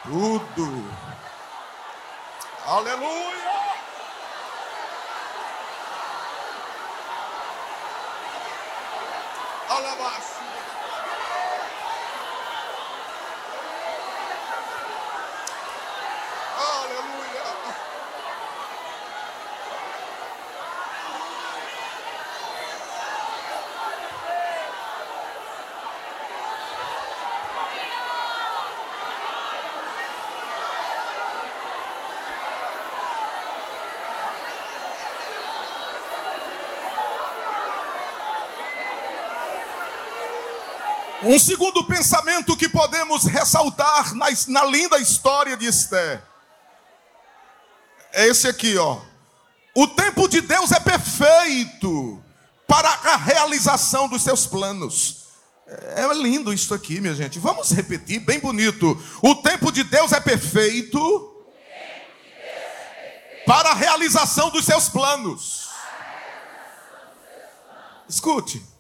Tudo. 0.05 0.91
Aleluia. 2.67 3.45
Alabasta. 9.69 10.34
Um 41.27 41.39
segundo 41.39 41.83
pensamento 41.85 42.57
que 42.57 42.69
podemos 42.69 43.25
ressaltar 43.25 44.15
na, 44.15 44.27
na 44.49 44.65
linda 44.65 44.99
história 44.99 45.57
de 45.57 45.67
Esther 45.67 46.23
É 48.13 48.27
esse 48.27 48.47
aqui, 48.47 48.77
ó. 48.77 49.01
O 49.75 49.87
tempo 49.87 50.29
de 50.29 50.43
Deus 50.43 50.71
é 50.71 50.79
perfeito 50.79 52.23
para 52.67 52.89
a 52.89 53.17
realização 53.17 54.07
dos 54.07 54.23
seus 54.23 54.47
planos. 54.47 55.25
É 55.67 56.07
lindo 56.13 56.53
isso 56.53 56.75
aqui, 56.75 57.01
minha 57.01 57.15
gente. 57.15 57.39
Vamos 57.39 57.71
repetir, 57.71 58.21
bem 58.21 58.39
bonito. 58.39 59.03
O 59.23 59.35
tempo 59.37 59.73
de 59.73 59.83
Deus 59.83 60.13
é 60.13 60.21
perfeito 60.21 61.33
para 63.47 63.71
a 63.71 63.75
realização 63.75 64.51
dos 64.51 64.65
seus 64.67 64.91
planos. 64.91 65.71
Escute. 68.09 68.74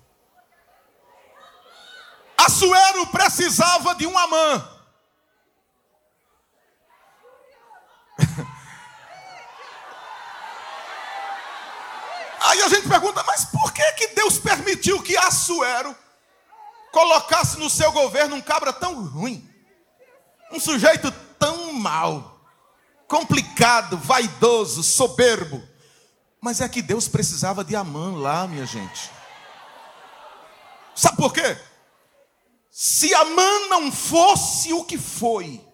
Assuero 2.44 3.06
precisava 3.06 3.94
de 3.94 4.06
um 4.06 4.18
Amã. 4.18 4.70
Aí 12.42 12.62
a 12.62 12.68
gente 12.68 12.86
pergunta, 12.86 13.22
mas 13.26 13.46
por 13.46 13.72
que, 13.72 13.92
que 13.92 14.08
Deus 14.08 14.38
permitiu 14.38 15.02
que 15.02 15.16
Assuero 15.16 15.96
colocasse 16.92 17.58
no 17.58 17.70
seu 17.70 17.90
governo 17.92 18.36
um 18.36 18.42
cabra 18.42 18.72
tão 18.72 19.06
ruim? 19.06 19.48
Um 20.52 20.60
sujeito 20.60 21.10
tão 21.38 21.72
mau, 21.72 22.38
complicado, 23.08 23.96
vaidoso, 23.96 24.82
soberbo. 24.82 25.62
Mas 26.40 26.60
é 26.60 26.68
que 26.68 26.82
Deus 26.82 27.08
precisava 27.08 27.64
de 27.64 27.74
Amã 27.74 28.14
lá, 28.18 28.46
minha 28.46 28.66
gente. 28.66 29.10
Sabe 30.94 31.16
por 31.16 31.32
quê? 31.32 31.58
Se 32.76 33.14
Amã 33.14 33.68
não 33.68 33.92
fosse 33.92 34.72
o 34.72 34.82
que 34.82 34.98
foi, 34.98 35.64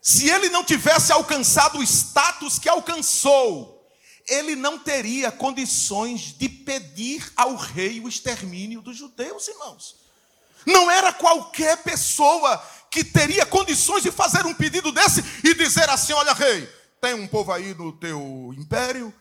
se 0.00 0.30
ele 0.30 0.48
não 0.48 0.64
tivesse 0.64 1.12
alcançado 1.12 1.78
o 1.78 1.82
status 1.82 2.58
que 2.58 2.66
alcançou, 2.66 3.86
ele 4.26 4.56
não 4.56 4.78
teria 4.78 5.30
condições 5.30 6.32
de 6.38 6.48
pedir 6.48 7.30
ao 7.36 7.56
rei 7.56 8.00
o 8.00 8.08
extermínio 8.08 8.80
dos 8.80 8.96
judeus, 8.96 9.48
irmãos. 9.48 9.96
Não 10.64 10.90
era 10.90 11.12
qualquer 11.12 11.76
pessoa 11.82 12.56
que 12.90 13.04
teria 13.04 13.44
condições 13.44 14.02
de 14.02 14.10
fazer 14.10 14.46
um 14.46 14.54
pedido 14.54 14.90
desse 14.92 15.22
e 15.44 15.52
dizer 15.52 15.90
assim: 15.90 16.14
olha, 16.14 16.32
rei, 16.32 16.66
tem 17.02 17.12
um 17.12 17.28
povo 17.28 17.52
aí 17.52 17.74
no 17.74 17.92
teu 17.92 18.54
império 18.56 19.12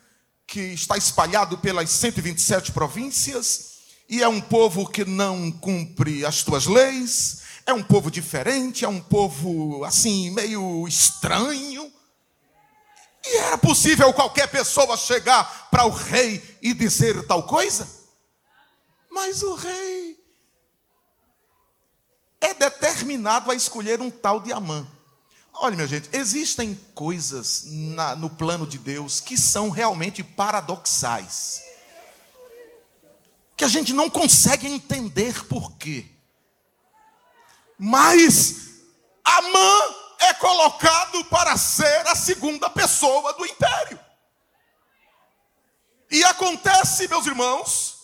que 0.48 0.62
está 0.62 0.96
espalhado 0.96 1.58
pelas 1.58 1.90
127 1.90 2.72
províncias 2.72 3.69
e 4.10 4.24
é 4.24 4.28
um 4.28 4.42
povo 4.42 4.90
que 4.90 5.06
não 5.06 5.52
cumpre 5.52 6.26
as 6.26 6.42
tuas 6.42 6.66
leis, 6.66 7.42
é 7.64 7.72
um 7.72 7.84
povo 7.84 8.10
diferente, 8.10 8.84
é 8.84 8.88
um 8.88 9.00
povo 9.00 9.84
assim, 9.84 10.32
meio 10.32 10.88
estranho. 10.88 11.94
E 13.24 13.38
era 13.38 13.58
possível 13.58 14.12
qualquer 14.12 14.48
pessoa 14.48 14.98
chegar 14.98 15.70
para 15.70 15.86
o 15.86 15.92
rei 15.92 16.58
e 16.60 16.74
dizer 16.74 17.28
tal 17.28 17.44
coisa? 17.44 17.88
Mas 19.12 19.44
o 19.44 19.54
rei 19.54 20.18
é 22.42 22.54
determinado 22.56 23.52
a 23.52 23.56
escolher 23.56 24.02
um 24.02 24.10
tal 24.10 24.40
de 24.40 24.52
Amã. 24.52 24.88
Olha, 25.54 25.76
minha 25.76 25.88
gente, 25.88 26.10
existem 26.14 26.74
coisas 26.96 27.66
na, 27.66 28.16
no 28.16 28.30
plano 28.30 28.66
de 28.66 28.80
Deus 28.80 29.20
que 29.20 29.38
são 29.38 29.70
realmente 29.70 30.24
paradoxais. 30.24 31.69
Que 33.60 33.66
a 33.66 33.68
gente 33.68 33.92
não 33.92 34.10
consegue 34.10 34.68
entender 34.68 35.46
por 35.48 35.74
quê. 35.74 36.06
Mas 37.78 38.70
Amã 39.22 39.80
é 40.22 40.34
colocado 40.36 41.26
para 41.26 41.58
ser 41.58 42.08
a 42.08 42.16
segunda 42.16 42.70
pessoa 42.70 43.34
do 43.34 43.46
império. 43.46 44.00
E 46.10 46.24
acontece, 46.24 47.10
meus 47.10 47.26
irmãos, 47.26 47.98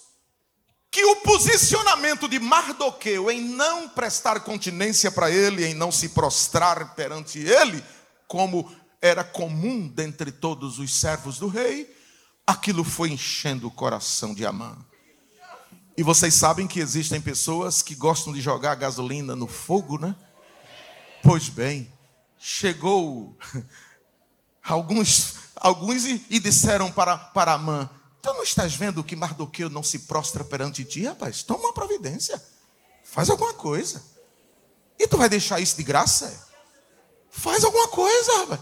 que 0.92 1.06
o 1.06 1.16
posicionamento 1.22 2.28
de 2.28 2.38
Mardoqueu 2.38 3.32
em 3.32 3.40
não 3.40 3.88
prestar 3.88 4.42
continência 4.42 5.10
para 5.10 5.32
ele, 5.32 5.66
em 5.66 5.74
não 5.74 5.90
se 5.90 6.10
prostrar 6.10 6.96
perante 6.96 7.40
ele, 7.40 7.82
como 8.28 8.70
era 9.02 9.24
comum 9.24 9.88
dentre 9.88 10.34
todos 10.34 10.80
os 10.80 11.00
servos 11.00 11.40
do 11.40 11.48
rei, 11.48 11.98
aquilo 12.46 12.84
foi 12.84 13.12
enchendo 13.12 13.68
o 13.68 13.72
coração 13.72 14.36
de 14.36 14.46
Amã. 14.46 14.78
E 15.98 16.04
vocês 16.04 16.34
sabem 16.34 16.68
que 16.68 16.80
existem 16.80 17.22
pessoas 17.22 17.82
que 17.82 17.96
gostam 17.96 18.34
de 18.34 18.42
jogar 18.42 18.76
gasolina 18.76 19.36
no 19.36 19.48
fogo, 19.48 19.98
né? 19.98 20.16
Pois 21.24 21.48
bem, 21.48 21.92
chegou 22.38 23.38
alguns, 24.62 25.36
alguns 25.56 26.06
e, 26.06 26.26
e 26.30 26.40
disseram 26.40 26.92
para, 26.92 27.18
para 27.18 27.54
Amã: 27.54 27.90
Tu 28.22 28.34
não 28.34 28.44
estás 28.44 28.76
vendo 28.76 29.04
que 29.04 29.16
Mardoqueu 29.16 29.70
não 29.70 29.84
se 29.84 30.00
prostra 30.00 30.44
perante 30.44 30.84
ti, 30.84 31.06
rapaz? 31.06 31.44
Toma 31.44 31.66
uma 31.66 31.74
providência. 31.74 32.44
Faz 33.04 33.30
alguma 33.30 33.54
coisa. 33.54 34.04
E 35.00 35.08
tu 35.08 35.18
vai 35.18 35.30
deixar 35.30 35.60
isso 35.60 35.78
de 35.78 35.84
graça? 35.84 36.48
Faz 37.30 37.64
alguma 37.64 37.88
coisa, 37.88 38.40
rapaz. 38.40 38.62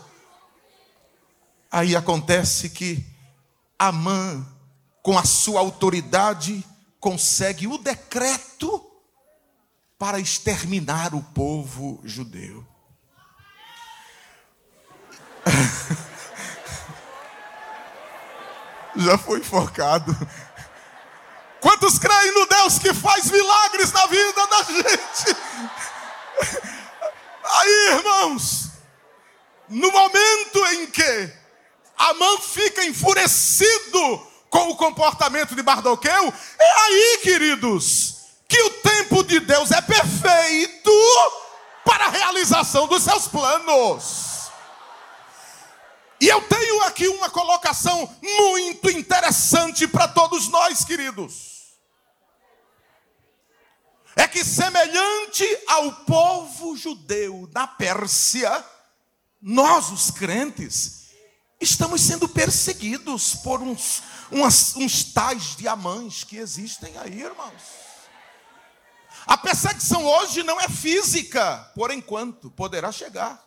Aí 1.72 1.96
acontece 1.96 2.70
que 2.70 3.04
Amã, 3.80 4.46
com 5.02 5.18
a 5.18 5.24
sua 5.24 5.60
autoridade, 5.60 6.64
consegue 7.04 7.68
o 7.68 7.78
decreto 7.78 8.82
para 10.00 10.22
exterminar 10.22 11.14
o 11.14 11.22
povo 11.22 12.00
judeu. 12.06 12.66
Já 18.96 19.18
foi 19.18 19.40
enforcado. 19.40 20.16
Quantos 21.60 22.00
creem 22.00 22.34
no 22.36 22.46
Deus 22.46 22.80
que 22.80 22.94
faz 22.94 23.30
milagres 23.30 23.92
na 23.92 24.08
vida 24.08 24.48
da 24.48 24.64
gente? 24.64 25.36
Aí, 27.44 27.98
irmãos, 27.98 28.70
no 29.68 29.92
momento 29.92 30.66
em 30.72 30.88
que 30.88 31.34
Amã 31.98 32.40
fica 32.40 32.86
enfurecido 32.86 34.33
com 34.54 34.70
o 34.70 34.76
comportamento 34.76 35.56
de 35.56 35.64
Mardoqueu, 35.64 36.32
é 36.60 36.82
aí, 36.82 37.20
queridos, 37.24 38.18
que 38.48 38.62
o 38.62 38.70
tempo 38.70 39.24
de 39.24 39.40
Deus 39.40 39.72
é 39.72 39.82
perfeito 39.82 40.92
para 41.84 42.06
a 42.06 42.10
realização 42.10 42.88
dos 42.88 43.02
seus 43.02 43.28
planos. 43.28 44.52
E 46.22 46.28
eu 46.28 46.40
tenho 46.44 46.84
aqui 46.84 47.08
uma 47.08 47.32
colocação 47.32 48.08
muito 48.22 48.92
interessante 48.92 49.88
para 49.88 50.08
todos 50.08 50.48
nós, 50.50 50.86
queridos. 50.86 51.74
É 54.16 54.28
que, 54.28 54.46
semelhante 54.46 55.46
ao 55.68 55.92
povo 56.06 56.78
judeu 56.78 57.48
da 57.52 57.66
Pérsia, 57.66 58.64
nós, 59.42 59.90
os 59.90 60.12
crentes, 60.12 61.04
estamos 61.60 62.02
sendo 62.02 62.28
perseguidos 62.28 63.34
por 63.36 63.62
uns, 63.62 64.04
uns, 64.32 64.76
uns 64.76 65.04
tais 65.04 65.56
diamantes 65.56 66.24
que 66.24 66.38
existem 66.38 66.98
aí, 66.98 67.22
irmãos. 67.22 67.62
A 69.26 69.38
perseguição 69.38 70.06
hoje 70.06 70.44
não 70.44 70.60
é 70.60 70.68
física, 70.68 71.72
por 71.76 71.92
enquanto, 71.92 72.52
poderá 72.52 72.92
chegar, 72.92 73.44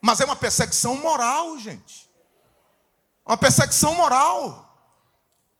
mas 0.00 0.20
é 0.20 0.24
uma 0.24 0.36
perseguição 0.36 0.96
moral, 0.96 1.58
gente. 1.58 2.10
Uma 3.24 3.36
perseguição 3.36 3.94
moral. 3.94 4.62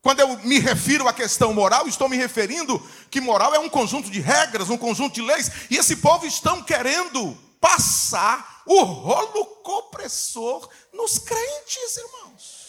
Quando 0.01 0.19
eu 0.19 0.37
me 0.39 0.59
refiro 0.59 1.07
à 1.07 1.13
questão 1.13 1.51
moral, 1.51 1.87
estou 1.87 2.07
me 2.07 2.15
referindo 2.15 2.79
que 3.09 3.19
moral 3.19 3.55
é 3.55 3.59
um 3.59 3.67
conjunto 3.67 4.11
de 4.11 4.19
regras, 4.19 4.69
um 4.69 4.77
conjunto 4.77 5.15
de 5.15 5.21
leis, 5.23 5.49
e 5.71 5.77
esse 5.77 5.95
povo 5.95 6.27
estão 6.27 6.61
querendo 6.61 7.35
passar 7.59 8.61
o 8.67 8.83
rolo 8.83 9.45
compressor 9.63 10.69
nos 10.93 11.17
crentes, 11.17 11.97
irmãos. 11.97 12.65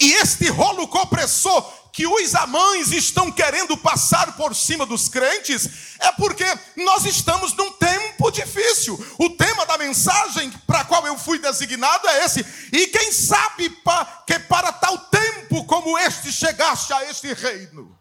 E 0.00 0.10
este 0.40 0.48
rolo 0.48 0.88
compressor 0.88 1.62
que 1.92 2.06
os 2.06 2.34
amães 2.34 2.92
estão 2.92 3.30
querendo 3.30 3.76
passar 3.76 4.36
por 4.36 4.54
cima 4.54 4.86
dos 4.86 5.06
crentes 5.06 5.98
é 5.98 6.10
porque 6.12 6.44
nós 6.76 7.04
estamos 7.04 7.52
num 7.54 7.72
tempo 7.72 8.30
difícil. 8.30 8.98
O 9.18 9.28
tema 9.30 9.66
da 9.66 9.76
mensagem 9.76 10.50
para 10.66 10.80
a 10.80 10.84
qual 10.84 11.06
eu 11.06 11.18
fui 11.18 11.38
designado 11.38 12.08
é 12.08 12.24
esse. 12.24 12.46
E 12.72 12.86
quem 12.86 13.12
sabe 13.12 13.68
que 14.26 14.38
para 14.38 14.72
tal 14.72 14.96
tempo 14.96 15.64
como 15.64 15.98
este 15.98 16.32
chegaste 16.32 16.92
a 16.94 17.04
este 17.10 17.34
reino. 17.34 17.98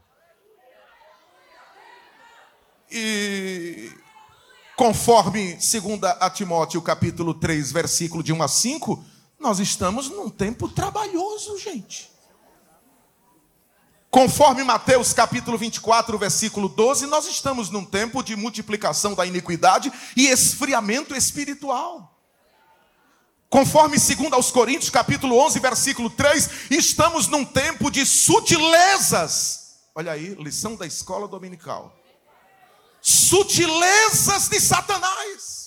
E 2.89 3.91
conforme 4.78 5.56
2 5.56 6.04
a 6.21 6.30
Timóteo 6.30 6.82
capítulo 6.82 7.34
3, 7.34 7.71
versículo 7.73 8.23
de 8.23 8.32
1 8.32 8.43
a 8.43 8.47
5, 8.47 9.06
nós 9.38 9.60
estamos 9.60 10.10
num 10.10 10.30
tempo 10.30 10.69
trabalhoso, 10.69 11.58
gente. 11.58 12.19
Conforme 14.10 14.63
Mateus 14.63 15.13
capítulo 15.13 15.56
24, 15.58 16.17
versículo 16.17 16.67
12, 16.67 17.06
nós 17.06 17.28
estamos 17.28 17.69
num 17.69 17.86
tempo 17.86 18.24
de 18.24 18.36
multiplicação 18.36 19.13
da 19.13 19.26
iniquidade 19.26 19.91
e 20.15 20.28
esfriamento 20.28 21.15
espiritual. 21.15 22.17
Conforme 23.50 24.00
segundo 24.00 24.34
aos 24.34 24.52
Coríntios 24.52 24.89
capítulo 24.89 25.38
11, 25.38 25.60
versículo 25.60 26.10
3, 26.10 26.72
estamos 26.72 27.28
num 27.28 27.45
tempo 27.45 27.91
de 27.91 28.04
sutilezas. 28.04 29.78
Olha 29.93 30.12
aí, 30.12 30.36
lição 30.36 30.76
da 30.76 30.88
escola 30.88 31.28
dominical. 31.28 31.95
Sutilezas 33.02 34.50
de 34.50 34.60
Satanás. 34.60 35.59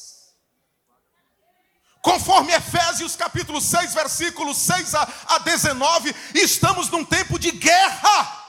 Conforme 2.03 2.53
Efésios 2.53 3.15
capítulo 3.15 3.61
6, 3.61 3.95
versículos 3.95 4.59
6 4.59 4.95
a, 4.97 5.09
a 5.29 5.38
19, 5.38 6.12
estamos 6.35 6.91
num 6.91 7.05
tempo 7.05 7.38
de 7.38 7.53
guerra. 7.53 8.45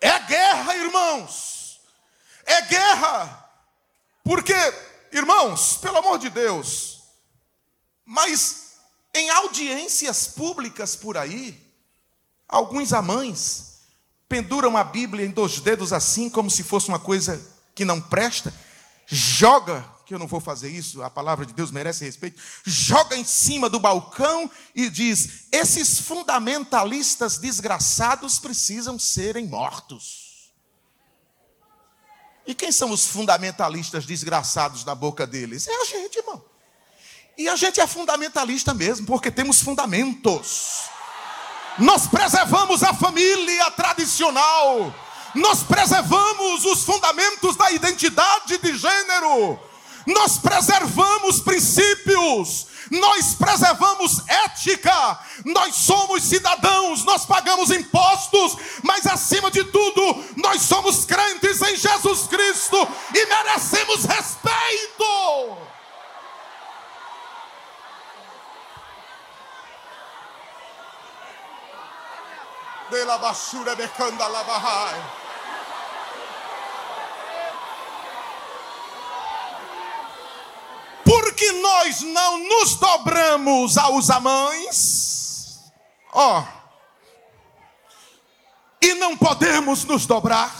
É 0.00 0.16
guerra, 0.20 0.76
irmãos. 0.76 1.80
É 2.46 2.62
guerra. 2.62 3.50
Porque, 4.22 4.54
irmãos, 5.10 5.76
pelo 5.78 5.98
amor 5.98 6.20
de 6.20 6.30
Deus, 6.30 7.02
mas 8.04 8.74
em 9.12 9.28
audiências 9.30 10.28
públicas 10.28 10.94
por 10.94 11.18
aí, 11.18 11.60
alguns 12.48 12.92
amães 12.92 13.80
penduram 14.28 14.76
a 14.76 14.84
Bíblia 14.84 15.26
em 15.26 15.30
dois 15.30 15.58
dedos 15.58 15.92
assim, 15.92 16.30
como 16.30 16.48
se 16.48 16.62
fosse 16.62 16.88
uma 16.88 17.00
coisa 17.00 17.44
que 17.74 17.84
não 17.84 18.00
presta, 18.00 18.54
joga 19.04 19.84
que 20.12 20.14
eu 20.14 20.18
não 20.18 20.26
vou 20.26 20.40
fazer 20.40 20.68
isso, 20.68 21.02
a 21.02 21.08
palavra 21.08 21.46
de 21.46 21.54
Deus 21.54 21.70
merece 21.70 22.04
respeito, 22.04 22.38
joga 22.64 23.16
em 23.16 23.24
cima 23.24 23.70
do 23.70 23.80
balcão 23.80 24.50
e 24.74 24.90
diz: 24.90 25.46
esses 25.50 26.00
fundamentalistas 26.00 27.38
desgraçados 27.38 28.38
precisam 28.38 28.98
serem 28.98 29.46
mortos. 29.46 30.52
E 32.46 32.54
quem 32.54 32.70
são 32.70 32.90
os 32.90 33.06
fundamentalistas 33.06 34.04
desgraçados 34.04 34.84
na 34.84 34.94
boca 34.94 35.26
deles? 35.26 35.66
É 35.66 35.80
a 35.80 35.84
gente, 35.86 36.18
irmão. 36.18 36.44
E 37.38 37.48
a 37.48 37.56
gente 37.56 37.80
é 37.80 37.86
fundamentalista 37.86 38.74
mesmo, 38.74 39.06
porque 39.06 39.30
temos 39.30 39.62
fundamentos. 39.62 40.82
Nós 41.78 42.06
preservamos 42.06 42.82
a 42.82 42.92
família 42.92 43.70
tradicional. 43.70 44.94
Nós 45.34 45.62
preservamos 45.62 46.66
os 46.66 46.84
fundamentos 46.84 47.56
da 47.56 47.70
identidade 47.70 48.58
de 48.58 48.76
gênero 48.76 49.71
nós 50.06 50.38
preservamos 50.38 51.40
princípios, 51.40 52.66
nós 52.90 53.34
preservamos 53.34 54.22
ética, 54.28 55.18
nós 55.44 55.76
somos 55.76 56.24
cidadãos, 56.24 57.04
nós 57.04 57.24
pagamos 57.24 57.70
impostos, 57.70 58.56
mas 58.82 59.06
acima 59.06 59.50
de 59.50 59.64
tudo, 59.64 60.24
nós 60.36 60.62
somos 60.62 61.04
crentes 61.04 61.62
em 61.62 61.76
Jesus 61.76 62.26
Cristo 62.26 62.76
e 63.14 63.26
merecemos 63.26 64.04
respeito. 64.04 65.56
De 72.90 73.04
la 73.04 73.16
basura 73.16 73.74
becanda 73.74 74.28
la 74.28 74.42
porque 81.12 81.52
nós 81.52 82.00
não 82.00 82.38
nos 82.48 82.76
dobramos 82.76 83.76
aos 83.76 84.08
amães, 84.08 85.60
ó, 86.10 86.40
oh, 86.40 86.44
e 88.80 88.94
não 88.94 89.14
podemos 89.14 89.84
nos 89.84 90.06
dobrar. 90.06 90.50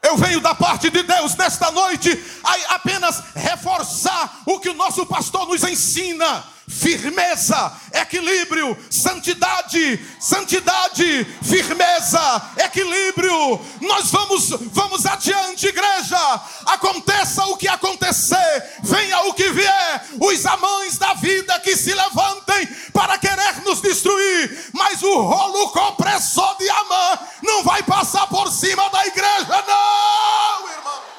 Eu 0.00 0.16
venho 0.16 0.40
da 0.40 0.54
parte 0.54 0.90
de 0.90 1.02
Deus 1.02 1.34
nesta 1.34 1.72
noite 1.72 2.10
a 2.44 2.76
apenas 2.76 3.20
reforçar 3.34 4.42
o 4.46 4.60
que 4.60 4.70
o 4.70 4.74
nosso 4.74 5.04
pastor 5.06 5.48
nos 5.48 5.64
ensina 5.64 6.44
firmeza, 6.80 7.72
equilíbrio, 7.92 8.76
santidade, 8.90 10.00
santidade, 10.18 11.24
firmeza, 11.42 12.42
equilíbrio. 12.56 13.60
Nós 13.82 14.10
vamos, 14.10 14.48
vamos 14.72 15.04
adiante, 15.04 15.66
igreja. 15.66 16.40
Aconteça 16.66 17.44
o 17.46 17.56
que 17.58 17.68
acontecer, 17.68 18.78
venha 18.82 19.20
o 19.26 19.34
que 19.34 19.50
vier, 19.50 20.04
os 20.18 20.46
amães 20.46 20.96
da 20.96 21.12
vida 21.14 21.60
que 21.60 21.76
se 21.76 21.92
levantem 21.92 22.66
para 22.94 23.18
querer 23.18 23.62
nos 23.62 23.82
destruir, 23.82 24.70
mas 24.72 25.02
o 25.02 25.20
rolo 25.20 25.68
compressor 25.70 26.56
de 26.56 26.68
Amã 26.70 27.18
não 27.42 27.62
vai 27.62 27.82
passar 27.82 28.26
por 28.26 28.50
cima 28.50 28.88
da 28.88 29.06
igreja, 29.06 29.64
não, 29.66 30.68
irmão. 30.70 31.09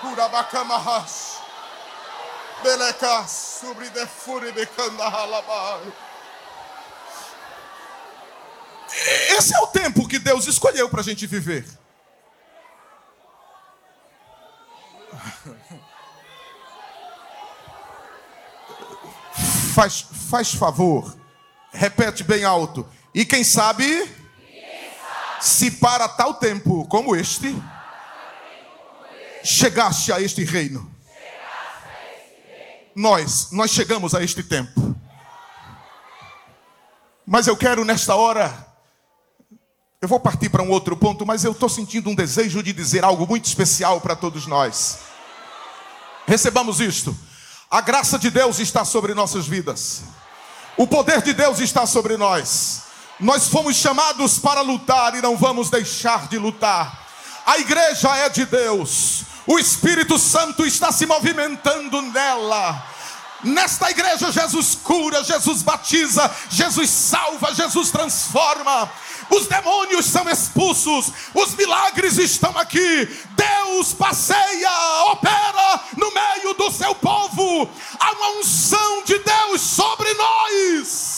Curabacamaras. 0.00 1.38
Beleca 2.62 3.26
sobre 3.26 3.88
de 3.90 4.06
fure 4.06 4.52
Esse 9.36 9.54
é 9.54 9.60
o 9.60 9.68
tempo 9.68 10.08
que 10.08 10.18
Deus 10.18 10.46
escolheu 10.46 10.88
para 10.88 11.00
a 11.00 11.04
gente 11.04 11.26
viver. 11.26 11.64
Faz, 19.74 20.04
faz 20.28 20.52
favor, 20.52 21.16
repete 21.72 22.24
bem 22.24 22.42
alto. 22.42 22.84
E 23.14 23.24
quem 23.24 23.44
sabe, 23.44 23.86
quem 23.86 24.90
sabe? 24.90 25.40
se 25.40 25.70
para 25.70 26.08
tal 26.08 26.34
tempo 26.34 26.84
como 26.88 27.14
este 27.14 27.54
chegaste 29.42 30.12
a 30.12 30.20
este 30.20 30.44
reino. 30.44 30.90
Nós, 32.94 33.50
nós 33.52 33.70
chegamos 33.70 34.14
a 34.14 34.22
este 34.22 34.42
tempo. 34.42 34.96
Mas 37.26 37.46
eu 37.46 37.56
quero 37.56 37.84
nesta 37.84 38.14
hora, 38.14 38.66
eu 40.00 40.08
vou 40.08 40.18
partir 40.18 40.48
para 40.48 40.62
um 40.62 40.70
outro 40.70 40.96
ponto, 40.96 41.26
mas 41.26 41.44
eu 41.44 41.52
estou 41.52 41.68
sentindo 41.68 42.08
um 42.08 42.14
desejo 42.14 42.62
de 42.62 42.72
dizer 42.72 43.04
algo 43.04 43.26
muito 43.26 43.44
especial 43.44 44.00
para 44.00 44.16
todos 44.16 44.46
nós. 44.46 44.98
Recebamos 46.26 46.80
isto. 46.80 47.16
A 47.70 47.80
graça 47.80 48.18
de 48.18 48.30
Deus 48.30 48.58
está 48.58 48.84
sobre 48.84 49.12
nossas 49.12 49.46
vidas. 49.46 50.02
O 50.76 50.86
poder 50.86 51.20
de 51.22 51.32
Deus 51.34 51.58
está 51.58 51.86
sobre 51.86 52.16
nós. 52.16 52.82
Nós 53.18 53.48
fomos 53.48 53.76
chamados 53.76 54.38
para 54.38 54.60
lutar 54.60 55.14
e 55.14 55.20
não 55.20 55.36
vamos 55.36 55.68
deixar 55.68 56.28
de 56.28 56.38
lutar. 56.38 57.07
A 57.48 57.58
igreja 57.60 58.14
é 58.14 58.28
de 58.28 58.44
Deus. 58.44 59.22
O 59.46 59.58
Espírito 59.58 60.18
Santo 60.18 60.66
está 60.66 60.92
se 60.92 61.06
movimentando 61.06 62.02
nela. 62.02 62.86
Nesta 63.42 63.90
igreja, 63.90 64.30
Jesus 64.30 64.74
cura, 64.74 65.24
Jesus 65.24 65.62
batiza, 65.62 66.30
Jesus 66.50 66.90
salva, 66.90 67.54
Jesus 67.54 67.90
transforma. 67.90 68.92
Os 69.30 69.46
demônios 69.46 70.04
são 70.04 70.28
expulsos, 70.28 71.10
os 71.32 71.54
milagres 71.54 72.18
estão 72.18 72.50
aqui. 72.58 73.08
Deus 73.30 73.94
passeia, 73.94 74.70
opera 75.12 75.80
no 75.96 76.12
meio 76.12 76.52
do 76.52 76.70
seu 76.70 76.94
povo. 76.96 77.66
Há 77.98 78.12
uma 78.12 78.40
unção 78.40 79.04
de 79.04 79.18
Deus 79.20 79.62
sobre 79.62 80.12
nós. 80.12 81.17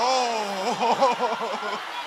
Oh! 0.00 1.88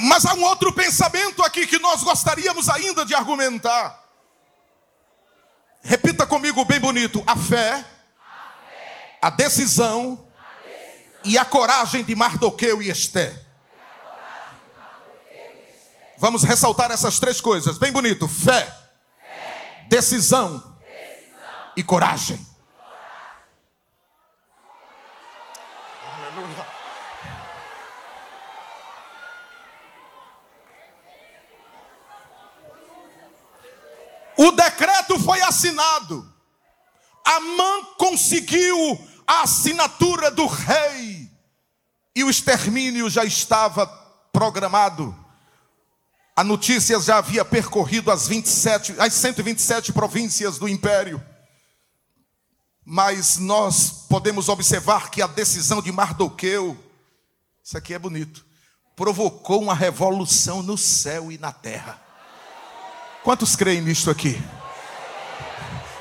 Mas 0.00 0.24
há 0.24 0.34
um 0.34 0.42
outro 0.44 0.72
pensamento 0.72 1.42
aqui 1.42 1.66
que 1.66 1.78
nós 1.78 2.02
gostaríamos 2.02 2.68
ainda 2.68 3.04
de 3.04 3.14
argumentar. 3.14 4.04
Repita 5.82 6.26
comigo 6.26 6.64
bem 6.64 6.78
bonito: 6.78 7.22
a 7.26 7.36
fé, 7.36 7.72
a, 7.72 7.82
fé, 8.68 9.18
a, 9.20 9.30
decisão, 9.30 10.28
a 10.38 10.66
decisão, 10.66 11.20
e 11.24 11.38
a 11.38 11.44
coragem 11.44 12.04
de 12.04 12.14
Mardoqueu 12.14 12.82
e 12.82 12.90
Esté. 12.90 13.47
Vamos 16.18 16.42
ressaltar 16.42 16.90
essas 16.90 17.20
três 17.20 17.40
coisas, 17.40 17.78
bem 17.78 17.92
bonito: 17.92 18.26
fé, 18.26 18.64
fé 18.64 19.84
decisão, 19.88 20.58
decisão, 20.58 21.72
e 21.76 21.82
coragem. 21.82 22.44
O 34.36 34.52
decreto 34.52 35.18
foi 35.20 35.40
assinado. 35.40 36.32
Amã 37.24 37.84
conseguiu 37.96 38.76
a 39.26 39.42
assinatura 39.42 40.30
do 40.30 40.46
rei 40.46 41.28
e 42.14 42.24
o 42.24 42.30
extermínio 42.30 43.10
já 43.10 43.24
estava 43.24 43.86
programado. 44.32 45.27
A 46.38 46.44
notícia 46.44 47.00
já 47.00 47.18
havia 47.18 47.44
percorrido 47.44 48.12
as 48.12 48.28
27, 48.28 48.94
as 49.00 49.12
127 49.12 49.92
províncias 49.92 50.56
do 50.56 50.68
império. 50.68 51.20
Mas 52.84 53.38
nós 53.38 54.06
podemos 54.08 54.48
observar 54.48 55.10
que 55.10 55.20
a 55.20 55.26
decisão 55.26 55.82
de 55.82 55.90
Mardoqueu, 55.90 56.78
isso 57.60 57.76
aqui 57.76 57.92
é 57.92 57.98
bonito, 57.98 58.46
provocou 58.94 59.60
uma 59.60 59.74
revolução 59.74 60.62
no 60.62 60.78
céu 60.78 61.32
e 61.32 61.38
na 61.38 61.50
terra. 61.50 62.00
Quantos 63.24 63.56
creem 63.56 63.80
nisto 63.80 64.08
aqui? 64.08 64.40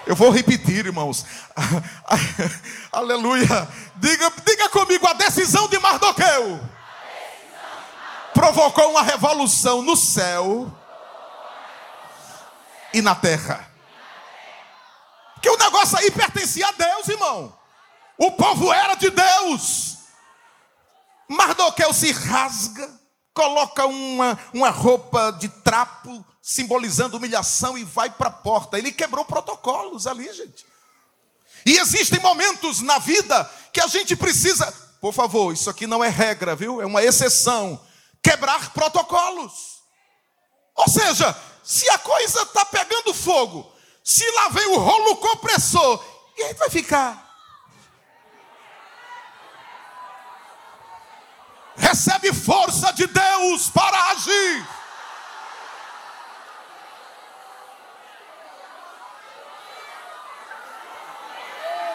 Eu 0.05 0.15
vou 0.15 0.29
repetir, 0.29 0.85
irmãos. 0.85 1.25
Aleluia. 2.93 3.67
Diga, 3.95 4.31
diga 4.45 4.69
comigo, 4.69 5.07
a 5.07 5.13
decisão 5.13 5.67
de 5.67 5.79
Mardoqueu 5.79 6.76
provocou 8.37 8.91
uma 8.91 9.01
revolução 9.01 9.81
no 9.81 9.97
céu 9.97 10.71
e 12.93 13.01
na 13.01 13.15
terra. 13.15 13.67
Que 15.41 15.49
o 15.49 15.57
negócio 15.57 15.97
aí 15.97 16.11
pertencia 16.11 16.67
a 16.67 16.71
Deus, 16.71 17.07
irmão. 17.07 17.57
O 18.15 18.31
povo 18.33 18.71
era 18.71 18.93
de 18.93 19.09
Deus. 19.09 19.97
Mardoqueu 21.27 21.91
se 21.91 22.11
rasga, 22.11 22.87
coloca 23.33 23.87
uma, 23.87 24.37
uma 24.53 24.69
roupa 24.69 25.31
de 25.31 25.49
trapo, 25.49 26.23
simbolizando 26.39 27.17
humilhação, 27.17 27.75
e 27.75 27.83
vai 27.83 28.11
para 28.11 28.27
a 28.27 28.31
porta. 28.31 28.77
Ele 28.77 28.91
quebrou 28.91 29.25
protocolos 29.25 30.05
ali, 30.05 30.31
gente. 30.31 30.63
E 31.65 31.79
existem 31.79 32.19
momentos 32.19 32.81
na 32.81 32.99
vida 32.99 33.49
que 33.73 33.81
a 33.81 33.87
gente 33.87 34.15
precisa, 34.15 34.71
por 35.01 35.11
favor, 35.11 35.51
isso 35.51 35.71
aqui 35.71 35.87
não 35.87 36.03
é 36.03 36.07
regra, 36.07 36.55
viu? 36.55 36.79
É 36.79 36.85
uma 36.85 37.03
exceção. 37.03 37.86
Quebrar 38.21 38.71
protocolos. 38.71 39.77
Ou 40.75 40.87
seja, 40.87 41.35
se 41.63 41.89
a 41.89 41.97
coisa 41.97 42.43
está 42.43 42.65
pegando 42.65 43.13
fogo, 43.13 43.71
se 44.03 44.29
lá 44.31 44.49
vem 44.49 44.67
o 44.67 44.79
rolo 44.79 45.17
compressor, 45.17 46.03
e 46.37 46.43
aí 46.43 46.53
vai 46.53 46.69
ficar. 46.69 47.27
Recebe 51.75 52.33
força 52.33 52.91
de 52.93 53.05
Deus 53.07 53.69
para 53.69 54.11
agir. 54.11 54.67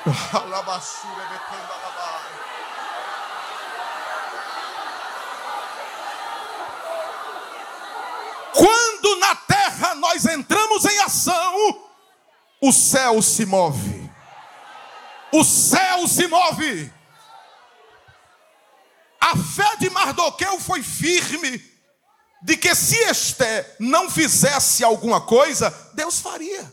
Quando 0.03 0.53
na 9.23 9.37
terra 9.37 9.95
nós 9.95 10.27
entramos 10.27 10.85
em 10.85 10.99
ação, 11.01 11.89
o 12.61 12.73
céu 12.73 13.23
se 13.23 13.47
move. 13.47 14.11
O 15.33 15.45
céu 15.45 16.07
se 16.07 16.27
move. 16.27 16.93
A 19.21 19.37
fé 19.37 19.77
de 19.79 19.89
Mardoqueu 19.89 20.61
foi 20.61 20.83
firme 20.83 21.65
de 22.43 22.57
que 22.57 22.75
se 22.75 22.97
Esté 23.05 23.77
não 23.79 24.11
fizesse 24.11 24.83
alguma 24.83 25.21
coisa, 25.21 25.71
Deus 25.95 26.19
faria. 26.19 26.73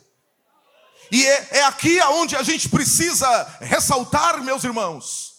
E 1.12 1.26
é, 1.26 1.48
é 1.52 1.64
aqui 1.64 2.00
aonde 2.00 2.36
a 2.36 2.44
gente 2.44 2.68
precisa 2.68 3.58
ressaltar, 3.62 4.44
meus 4.44 4.64
irmãos, 4.64 5.34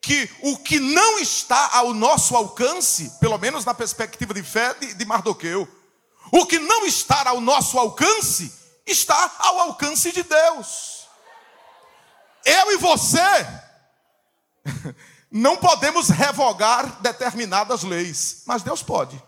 que 0.00 0.28
o 0.42 0.56
que 0.56 0.80
não 0.80 1.18
está 1.18 1.70
ao 1.74 1.92
nosso 1.94 2.34
alcance, 2.34 3.12
pelo 3.20 3.38
menos 3.38 3.64
na 3.64 3.74
perspectiva 3.74 4.32
de 4.32 4.42
fé 4.42 4.74
de, 4.74 4.94
de 4.94 5.04
Mardoqueu, 5.04 5.68
o 6.30 6.46
que 6.46 6.58
não 6.58 6.86
está 6.86 7.28
ao 7.28 7.40
nosso 7.40 7.78
alcance, 7.78 8.52
está 8.86 9.36
ao 9.38 9.60
alcance 9.60 10.12
de 10.12 10.22
Deus. 10.22 11.06
Eu 12.44 12.72
e 12.72 12.76
você 12.76 13.46
não 15.30 15.56
podemos 15.56 16.08
revogar 16.08 17.00
determinadas 17.00 17.82
leis, 17.82 18.42
mas 18.46 18.62
Deus 18.62 18.82
pode. 18.82 19.22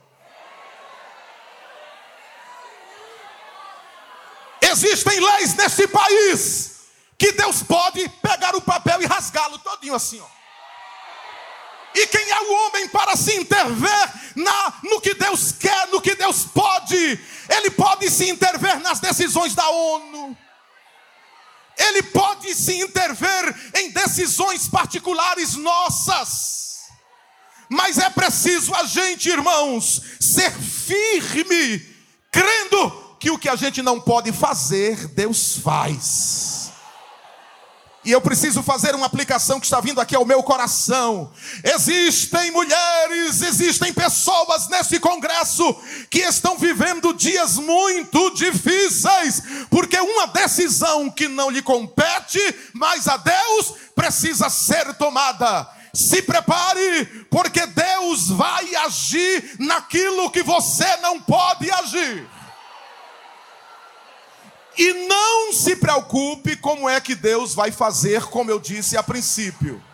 Existem 4.61 5.19
leis 5.19 5.55
nesse 5.55 5.89
país 5.89 6.81
que 7.19 7.33
Deus 7.33 7.63
pode 7.63 8.09
pegar 8.09 8.55
o 8.55 8.63
papel 8.63 9.03
e 9.03 9.07
rasgá-lo 9.07 9.59
todinho 9.59 9.95
assim, 9.95 10.21
ó. 10.21 10.40
E 11.95 12.07
quem 12.07 12.31
é 12.31 12.41
o 12.41 12.53
homem 12.53 12.89
para 12.89 13.17
se 13.17 13.35
interver 13.35 14.13
na, 14.37 14.75
no 14.85 15.01
que 15.01 15.15
Deus 15.15 15.53
quer, 15.53 15.89
no 15.89 16.01
que 16.01 16.15
Deus 16.15 16.45
pode? 16.45 17.19
Ele 17.49 17.71
pode 17.71 18.09
se 18.11 18.29
interver 18.29 18.79
nas 18.81 19.01
decisões 19.01 19.55
da 19.55 19.69
ONU. 19.69 20.37
Ele 21.77 22.03
pode 22.03 22.55
se 22.55 22.77
interver 22.81 23.73
em 23.75 23.91
decisões 23.91 24.69
particulares 24.69 25.57
nossas. 25.57 26.81
Mas 27.69 27.99
é 27.99 28.11
preciso 28.11 28.75
a 28.75 28.85
gente, 28.85 29.29
irmãos, 29.29 30.03
ser 30.21 30.53
firme, 30.53 31.79
crendo 32.31 33.17
que 33.19 33.31
o 33.31 33.39
que 33.39 33.49
a 33.49 33.57
gente 33.57 33.81
não 33.81 34.01
pode 34.01 34.33
fazer, 34.33 35.07
Deus 35.09 35.57
faz. 35.59 36.50
E 38.03 38.13
eu 38.13 38.21
preciso 38.21 38.63
fazer 38.63 38.95
uma 38.95 39.05
aplicação 39.05 39.61
que 39.61 39.67
está 39.67 39.79
vindo 39.79 40.01
aqui 40.01 40.17
ao 40.17 40.25
meu 40.25 40.43
coração. 40.43 41.31
Existem 41.63 42.51
mulheres, 42.51 43.43
existem 43.43 43.93
pessoas 43.93 44.69
nesse 44.69 44.99
congresso 44.99 45.77
que 46.09 46.21
estão 46.21 46.57
vivendo 46.57 47.13
dias 47.13 47.57
muito 47.57 48.31
difíceis, 48.31 49.43
porque 49.69 50.01
uma 50.01 50.27
decisão 50.29 51.11
que 51.11 51.29
não 51.29 51.51
lhe 51.51 51.61
compete, 51.61 52.41
mas 52.73 53.07
a 53.07 53.19
Deus 53.19 53.75
precisa 53.95 54.49
ser 54.49 54.95
tomada. 54.95 55.69
Se 55.93 56.23
prepare, 56.23 57.05
porque 57.29 57.67
Deus 57.67 58.29
vai 58.29 58.77
agir 58.77 59.57
naquilo 59.59 60.31
que 60.31 60.43
você 60.43 60.97
não 60.99 61.21
pode 61.21 61.71
agir. 61.71 62.27
E 64.81 64.95
não 65.07 65.53
se 65.53 65.77
preocupe 65.77 66.57
como 66.57 66.89
é 66.89 66.99
que 67.03 67.15
Deus 67.15 67.55
vai 67.55 67.71
fazer, 67.71 68.25
como 68.25 68.51
eu 68.51 68.59
disse 68.59 68.97
a 68.97 69.03
princípio. 69.03 69.85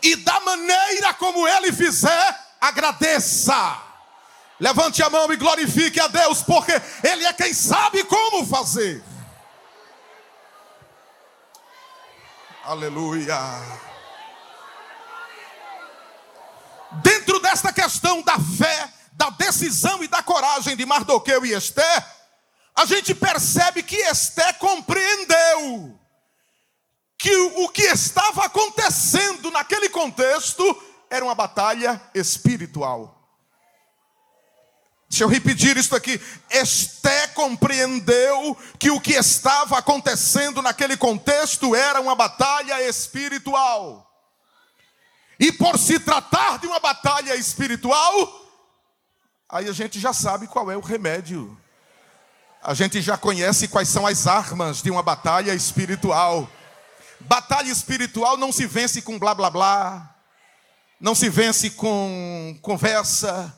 E 0.00 0.14
da 0.14 0.38
maneira 0.38 1.12
como 1.14 1.48
Ele 1.48 1.72
fizer, 1.72 2.40
agradeça. 2.60 3.82
Levante 4.60 5.02
a 5.02 5.10
mão 5.10 5.32
e 5.32 5.36
glorifique 5.36 5.98
a 5.98 6.06
Deus, 6.06 6.40
porque 6.40 6.70
Ele 7.02 7.26
é 7.26 7.32
quem 7.32 7.52
sabe 7.52 8.04
como 8.04 8.46
fazer. 8.46 9.02
Aleluia. 12.62 13.36
Dentro 17.02 17.40
desta 17.40 17.72
questão 17.72 18.22
da 18.22 18.38
fé, 18.38 18.88
da 19.14 19.30
decisão 19.30 20.00
e 20.04 20.06
da 20.06 20.22
coragem 20.22 20.76
de 20.76 20.86
Mardoqueu 20.86 21.44
e 21.44 21.54
Esther, 21.54 22.19
a 22.80 22.86
gente 22.86 23.14
percebe 23.14 23.82
que 23.82 23.96
Esté 23.96 24.54
compreendeu 24.54 25.98
que 27.18 27.36
o 27.36 27.68
que 27.68 27.82
estava 27.82 28.46
acontecendo 28.46 29.50
naquele 29.50 29.90
contexto 29.90 30.64
era 31.10 31.22
uma 31.22 31.34
batalha 31.34 32.00
espiritual. 32.14 33.18
Deixa 35.10 35.24
eu 35.24 35.28
repetir 35.28 35.76
isso 35.76 35.94
aqui. 35.94 36.18
Esté 36.48 37.26
compreendeu 37.28 38.56
que 38.78 38.90
o 38.90 38.98
que 38.98 39.12
estava 39.12 39.76
acontecendo 39.76 40.62
naquele 40.62 40.96
contexto 40.96 41.74
era 41.74 42.00
uma 42.00 42.14
batalha 42.14 42.80
espiritual. 42.88 44.10
E 45.38 45.52
por 45.52 45.78
se 45.78 46.00
tratar 46.00 46.58
de 46.58 46.66
uma 46.66 46.80
batalha 46.80 47.36
espiritual, 47.36 48.46
aí 49.50 49.68
a 49.68 49.72
gente 49.72 50.00
já 50.00 50.14
sabe 50.14 50.46
qual 50.46 50.70
é 50.70 50.76
o 50.78 50.80
remédio 50.80 51.59
a 52.62 52.74
gente 52.74 53.00
já 53.00 53.16
conhece 53.16 53.68
quais 53.68 53.88
são 53.88 54.06
as 54.06 54.26
armas 54.26 54.82
de 54.82 54.90
uma 54.90 55.02
batalha 55.02 55.54
espiritual. 55.54 56.48
Batalha 57.20 57.70
espiritual 57.70 58.36
não 58.36 58.52
se 58.52 58.66
vence 58.66 59.00
com 59.00 59.18
blá 59.18 59.34
blá 59.34 59.50
blá, 59.50 60.14
não 61.00 61.14
se 61.14 61.30
vence 61.30 61.70
com 61.70 62.58
conversa. 62.60 63.56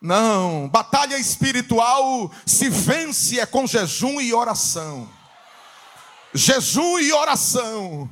Não, 0.00 0.68
batalha 0.68 1.18
espiritual 1.18 2.30
se 2.46 2.68
vence 2.68 3.40
é 3.40 3.46
com 3.46 3.66
jejum 3.66 4.20
e 4.20 4.32
oração. 4.32 5.08
Jejum 6.32 7.00
e 7.00 7.12
oração. 7.12 8.08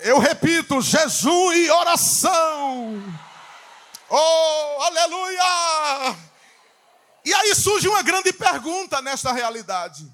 Eu 0.00 0.18
repito, 0.18 0.80
jejum 0.80 1.52
e 1.52 1.70
oração. 1.70 3.02
Oh, 4.10 4.82
aleluia! 4.82 6.27
E 7.28 7.34
aí 7.34 7.54
surge 7.54 7.86
uma 7.86 8.02
grande 8.02 8.32
pergunta 8.32 9.02
nesta 9.02 9.34
realidade. 9.34 10.10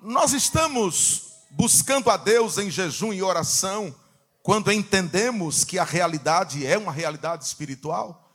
Nós 0.00 0.32
estamos 0.32 1.42
buscando 1.50 2.08
a 2.08 2.16
Deus 2.16 2.56
em 2.56 2.70
jejum 2.70 3.12
e 3.12 3.20
oração 3.20 3.92
quando 4.40 4.70
entendemos 4.70 5.64
que 5.64 5.76
a 5.76 5.82
realidade 5.82 6.64
é 6.64 6.78
uma 6.78 6.92
realidade 6.92 7.44
espiritual? 7.44 8.32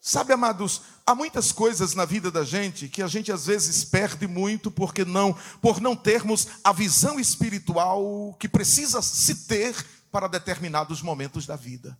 Sabe, 0.00 0.32
amados, 0.32 0.80
há 1.06 1.14
muitas 1.14 1.52
coisas 1.52 1.94
na 1.94 2.06
vida 2.06 2.30
da 2.30 2.42
gente 2.42 2.88
que 2.88 3.02
a 3.02 3.06
gente 3.06 3.30
às 3.30 3.44
vezes 3.44 3.84
perde 3.84 4.26
muito 4.26 4.70
porque 4.70 5.04
não, 5.04 5.36
por 5.60 5.82
não 5.82 5.94
termos 5.94 6.48
a 6.64 6.72
visão 6.72 7.20
espiritual 7.20 8.34
que 8.40 8.48
precisa 8.48 9.02
se 9.02 9.46
ter 9.46 9.76
para 10.10 10.28
determinados 10.28 11.02
momentos 11.02 11.44
da 11.44 11.56
vida. 11.56 11.94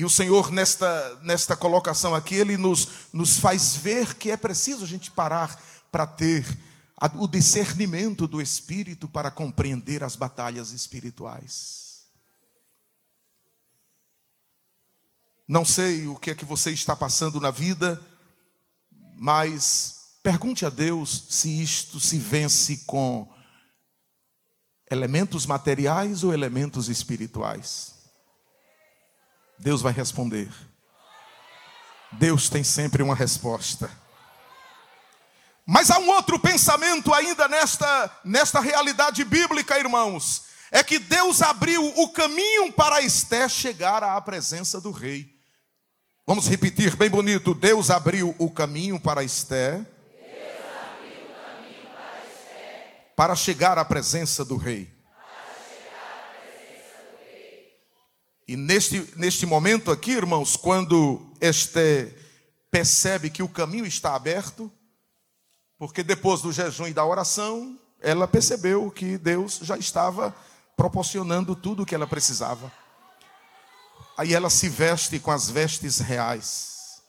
E 0.00 0.04
o 0.04 0.08
Senhor, 0.08 0.50
nesta, 0.50 1.20
nesta 1.20 1.54
colocação 1.54 2.14
aqui, 2.14 2.34
Ele 2.34 2.56
nos, 2.56 2.88
nos 3.12 3.38
faz 3.38 3.76
ver 3.76 4.14
que 4.14 4.30
é 4.30 4.36
preciso 4.38 4.82
a 4.82 4.86
gente 4.86 5.10
parar 5.10 5.62
para 5.92 6.06
ter 6.06 6.46
o 7.16 7.28
discernimento 7.28 8.26
do 8.26 8.40
Espírito 8.40 9.06
para 9.06 9.30
compreender 9.30 10.02
as 10.02 10.16
batalhas 10.16 10.72
espirituais. 10.72 12.06
Não 15.46 15.66
sei 15.66 16.06
o 16.06 16.16
que 16.16 16.30
é 16.30 16.34
que 16.34 16.46
você 16.46 16.70
está 16.70 16.96
passando 16.96 17.38
na 17.38 17.50
vida, 17.50 18.02
mas 19.18 20.16
pergunte 20.22 20.64
a 20.64 20.70
Deus 20.70 21.26
se 21.28 21.62
isto 21.62 22.00
se 22.00 22.16
vence 22.16 22.78
com 22.86 23.30
elementos 24.90 25.44
materiais 25.44 26.24
ou 26.24 26.32
elementos 26.32 26.88
espirituais. 26.88 27.99
Deus 29.60 29.82
vai 29.82 29.92
responder. 29.92 30.48
Deus 32.12 32.48
tem 32.48 32.64
sempre 32.64 33.02
uma 33.02 33.14
resposta. 33.14 33.90
Mas 35.66 35.90
há 35.90 35.98
um 35.98 36.08
outro 36.08 36.38
pensamento 36.38 37.12
ainda 37.12 37.46
nesta, 37.46 38.10
nesta 38.24 38.58
realidade 38.58 39.22
bíblica, 39.22 39.78
irmãos. 39.78 40.44
É 40.72 40.82
que 40.82 40.98
Deus 40.98 41.42
abriu 41.42 41.86
o 41.98 42.08
caminho 42.08 42.72
para 42.72 43.02
Esté 43.02 43.48
chegar 43.48 44.02
à 44.02 44.18
presença 44.20 44.80
do 44.80 44.90
rei. 44.90 45.30
Vamos 46.26 46.48
repetir 46.48 46.96
bem 46.96 47.10
bonito. 47.10 47.54
Deus 47.54 47.90
abriu 47.90 48.34
o 48.38 48.50
caminho 48.50 48.98
para 48.98 49.22
Esté. 49.22 49.84
Para 53.14 53.36
chegar 53.36 53.76
à 53.76 53.84
presença 53.84 54.42
do 54.42 54.56
rei. 54.56 54.90
E 58.50 58.56
neste, 58.56 59.08
neste 59.14 59.46
momento 59.46 59.92
aqui, 59.92 60.10
irmãos, 60.10 60.56
quando 60.56 61.24
este 61.40 62.12
percebe 62.68 63.30
que 63.30 63.44
o 63.44 63.48
caminho 63.48 63.86
está 63.86 64.16
aberto, 64.16 64.68
porque 65.78 66.02
depois 66.02 66.42
do 66.42 66.50
jejum 66.50 66.88
e 66.88 66.92
da 66.92 67.04
oração, 67.04 67.78
ela 68.00 68.26
percebeu 68.26 68.90
que 68.90 69.16
Deus 69.16 69.60
já 69.62 69.78
estava 69.78 70.34
proporcionando 70.76 71.54
tudo 71.54 71.84
o 71.84 71.86
que 71.86 71.94
ela 71.94 72.08
precisava. 72.08 72.72
Aí 74.18 74.34
ela 74.34 74.50
se 74.50 74.68
veste 74.68 75.20
com 75.20 75.30
as 75.30 75.48
vestes 75.48 75.98
reais. 75.98 77.00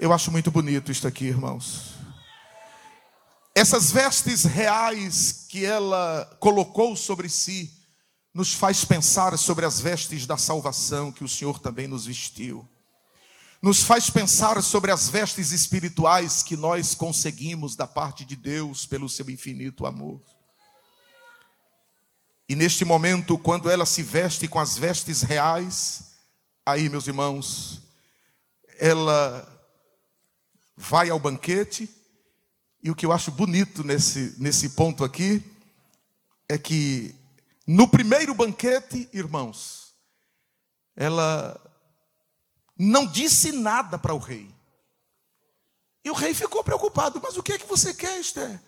Eu 0.00 0.12
acho 0.12 0.32
muito 0.32 0.50
bonito 0.50 0.90
isto 0.90 1.06
aqui, 1.06 1.26
irmãos. 1.26 1.94
Essas 3.54 3.92
vestes 3.92 4.42
reais 4.42 5.46
que 5.48 5.64
ela 5.64 6.28
colocou 6.40 6.96
sobre 6.96 7.28
si, 7.28 7.79
nos 8.32 8.54
faz 8.54 8.84
pensar 8.84 9.36
sobre 9.36 9.66
as 9.66 9.80
vestes 9.80 10.26
da 10.26 10.36
salvação 10.36 11.10
que 11.10 11.24
o 11.24 11.28
Senhor 11.28 11.58
também 11.58 11.88
nos 11.88 12.06
vestiu. 12.06 12.68
Nos 13.60 13.82
faz 13.82 14.08
pensar 14.08 14.62
sobre 14.62 14.90
as 14.90 15.08
vestes 15.08 15.52
espirituais 15.52 16.42
que 16.42 16.56
nós 16.56 16.94
conseguimos 16.94 17.76
da 17.76 17.86
parte 17.86 18.24
de 18.24 18.36
Deus 18.36 18.86
pelo 18.86 19.08
seu 19.08 19.28
infinito 19.28 19.84
amor. 19.84 20.22
E 22.48 22.56
neste 22.56 22.84
momento, 22.84 23.36
quando 23.36 23.70
ela 23.70 23.84
se 23.84 24.02
veste 24.02 24.48
com 24.48 24.58
as 24.58 24.78
vestes 24.78 25.22
reais, 25.22 26.14
aí, 26.64 26.88
meus 26.88 27.06
irmãos, 27.06 27.82
ela 28.78 29.46
vai 30.76 31.10
ao 31.10 31.18
banquete, 31.18 31.88
e 32.82 32.90
o 32.90 32.94
que 32.94 33.04
eu 33.04 33.12
acho 33.12 33.30
bonito 33.30 33.84
nesse, 33.84 34.34
nesse 34.38 34.70
ponto 34.70 35.04
aqui 35.04 35.44
é 36.48 36.56
que 36.56 37.14
no 37.72 37.86
primeiro 37.86 38.34
banquete, 38.34 39.08
irmãos, 39.12 39.94
ela 40.96 41.56
não 42.76 43.06
disse 43.06 43.52
nada 43.52 43.96
para 43.96 44.12
o 44.12 44.18
rei. 44.18 44.52
E 46.04 46.10
o 46.10 46.14
rei 46.14 46.34
ficou 46.34 46.64
preocupado. 46.64 47.20
Mas 47.22 47.36
o 47.36 47.42
que 47.44 47.52
é 47.52 47.58
que 47.58 47.66
você 47.68 47.94
quer, 47.94 48.18
Esther? 48.18 48.60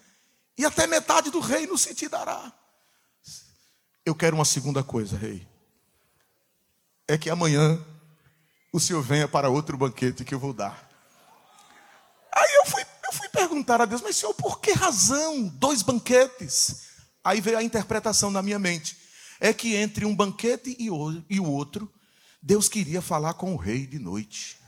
E 0.57 0.65
até 0.65 0.87
metade 0.87 1.33
do 1.33 1.41
reino 1.41 1.77
se 1.77 1.93
te 1.97 2.09
dará. 2.09 2.53
Eu 4.07 4.15
quero 4.15 4.37
uma 4.37 4.45
segunda 4.45 4.85
coisa, 4.85 5.17
rei. 5.17 5.49
É 7.09 7.19
que 7.19 7.29
amanhã 7.29 7.85
o 8.73 8.79
senhor 8.79 9.03
venha 9.03 9.27
para 9.27 9.51
outro 9.51 9.77
banquete 9.77 10.25
que 10.25 10.33
eu 10.33 10.39
vou 10.39 10.53
dar. 10.53 10.89
Aí 12.33 12.55
eu 12.55 12.67
fui, 12.67 12.83
eu 12.83 13.13
fui 13.15 13.29
perguntar 13.31 13.81
a 13.81 13.85
Deus, 13.85 14.01
mas 14.01 14.15
senhor, 14.15 14.35
por 14.35 14.61
que 14.61 14.71
razão 14.71 15.49
dois 15.49 15.83
banquetes? 15.83 16.92
Aí 17.25 17.41
veio 17.41 17.59
a 17.59 17.63
interpretação 17.63 18.31
na 18.31 18.43
minha 18.43 18.59
mente. 18.59 18.97
É 19.39 19.53
que 19.53 19.75
entre 19.77 20.05
um 20.05 20.15
banquete 20.15 20.77
e 20.79 20.91
o 20.91 21.45
outro, 21.45 21.93
Deus 22.41 22.69
queria 22.69 23.01
falar 23.01 23.35
com 23.35 23.55
o 23.55 23.57
rei 23.57 23.87
de 23.87 23.99
noite. 23.99 24.59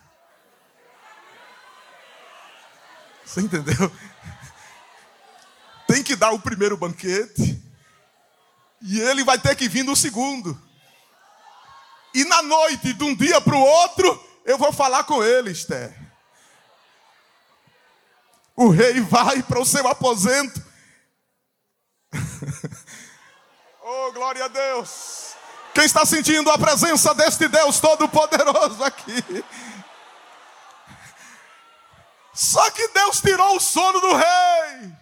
Você 3.24 3.40
entendeu? 3.40 3.90
Tem 5.88 6.02
que 6.02 6.14
dar 6.14 6.30
o 6.30 6.40
primeiro 6.40 6.76
banquete. 6.76 7.62
E 8.80 9.00
ele 9.00 9.24
vai 9.24 9.38
ter 9.38 9.56
que 9.56 9.68
vir 9.68 9.82
no 9.82 9.96
segundo. 9.96 10.60
E 12.12 12.24
na 12.24 12.42
noite, 12.42 12.92
de 12.92 13.02
um 13.02 13.14
dia 13.14 13.40
para 13.40 13.56
o 13.56 13.60
outro, 13.60 14.28
eu 14.44 14.56
vou 14.58 14.72
falar 14.72 15.04
com 15.04 15.24
ele, 15.24 15.50
Esther. 15.50 15.98
O 18.54 18.68
rei 18.68 19.00
vai 19.00 19.42
para 19.42 19.58
o 19.58 19.64
seu 19.64 19.88
aposento 19.88 20.62
oh, 23.85 24.12
glória 24.12 24.44
a 24.44 24.49
Deus. 24.49 25.35
Quem 25.75 25.85
está 25.85 26.05
sentindo 26.07 26.51
a 26.51 26.59
presença 26.59 27.14
deste 27.14 27.49
Deus 27.49 27.81
Todo-Poderoso 27.81 28.83
aqui? 28.83 29.44
Só 32.33 32.70
que 32.70 32.88
Deus 32.88 33.20
tirou 33.20 33.57
o 33.57 33.61
sono 33.61 34.01
do 34.01 34.14
rei. 34.14 34.92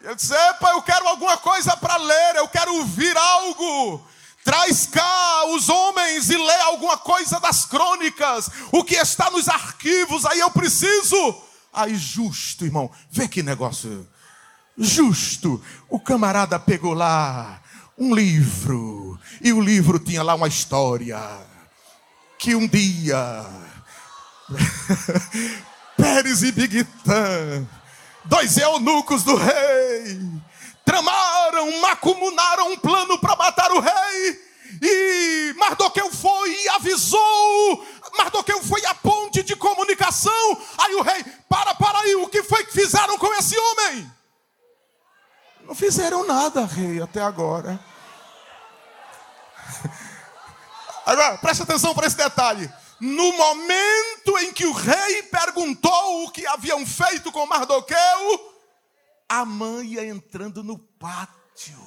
Ele 0.00 0.14
disse: 0.14 0.34
Epa, 0.34 0.70
eu 0.70 0.82
quero 0.82 1.06
alguma 1.08 1.36
coisa 1.36 1.76
para 1.76 1.96
ler, 1.96 2.36
eu 2.36 2.48
quero 2.48 2.74
ouvir 2.74 3.16
algo. 3.16 4.06
Traz 4.44 4.86
cá 4.86 5.44
os 5.48 5.68
homens 5.68 6.30
e 6.30 6.36
lê 6.36 6.60
alguma 6.62 6.96
coisa 6.96 7.38
das 7.38 7.66
crônicas, 7.66 8.48
o 8.72 8.82
que 8.82 8.94
está 8.94 9.30
nos 9.30 9.46
arquivos, 9.48 10.24
aí 10.24 10.38
eu 10.38 10.50
preciso. 10.50 11.42
Aí, 11.70 11.96
justo, 11.96 12.64
irmão, 12.64 12.90
vê 13.10 13.28
que 13.28 13.42
negócio 13.42 14.08
justo. 14.78 15.60
O 15.88 15.98
camarada 15.98 16.58
pegou 16.58 16.94
lá 16.94 17.60
um 17.98 18.14
livro, 18.14 19.18
e 19.42 19.52
o 19.52 19.60
livro 19.60 19.98
tinha 19.98 20.22
lá 20.22 20.34
uma 20.34 20.48
história. 20.48 21.18
Que 22.38 22.54
um 22.54 22.68
dia, 22.68 23.44
Pérez 25.96 26.44
e 26.44 26.52
Bigitã, 26.52 27.66
dois 28.24 28.56
eunucos 28.56 29.24
do 29.24 29.34
rei, 29.34 30.20
tramaram, 30.84 31.80
macumunaram 31.80 32.72
um 32.72 32.76
plano 32.76 33.18
para 33.18 33.34
matar 33.34 33.72
o 33.72 33.80
rei. 33.80 34.48
E 34.80 35.54
Mardoqueu 35.58 36.12
foi 36.12 36.50
e 36.52 36.68
avisou. 36.68 37.84
Mardoqueu 38.16 38.62
foi 38.62 38.84
a 38.86 38.94
ponte 38.94 39.42
de 39.42 39.56
comunicação. 39.56 40.62
Aí 40.78 40.94
o 40.94 41.02
rei, 41.02 41.24
para, 41.48 41.74
para 41.74 41.98
aí, 41.98 42.14
o 42.14 42.28
que 42.28 42.44
foi 42.44 42.64
que 42.64 42.72
fizeram 42.72 43.18
com 43.18 43.34
esse 43.34 43.58
homem? 43.58 44.17
Não 45.68 45.74
fizeram 45.74 46.26
nada, 46.26 46.64
rei, 46.64 46.98
até 47.02 47.20
agora. 47.20 47.78
Agora, 51.04 51.36
preste 51.36 51.62
atenção 51.62 51.94
para 51.94 52.06
esse 52.06 52.16
detalhe. 52.16 52.72
No 52.98 53.32
momento 53.32 54.38
em 54.40 54.52
que 54.52 54.64
o 54.64 54.72
rei 54.72 55.22
perguntou 55.24 56.24
o 56.24 56.30
que 56.30 56.46
haviam 56.46 56.86
feito 56.86 57.30
com 57.30 57.46
Mardoqueu, 57.46 58.54
a 59.28 59.44
mãe 59.44 59.88
ia 59.88 60.06
entrando 60.06 60.64
no 60.64 60.78
pátio. 60.78 61.78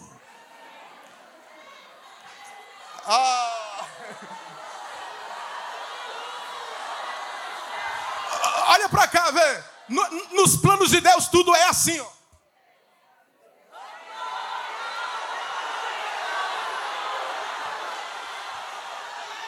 Ah. 3.08 3.86
Olha 8.68 8.88
para 8.90 9.08
cá, 9.08 9.32
vê. 9.32 9.64
nos 10.36 10.56
planos 10.58 10.92
de 10.92 11.02
Deus 11.02 11.28
tudo 11.30 11.56
é 11.56 11.64
assim, 11.64 12.00
ó. 12.00 12.21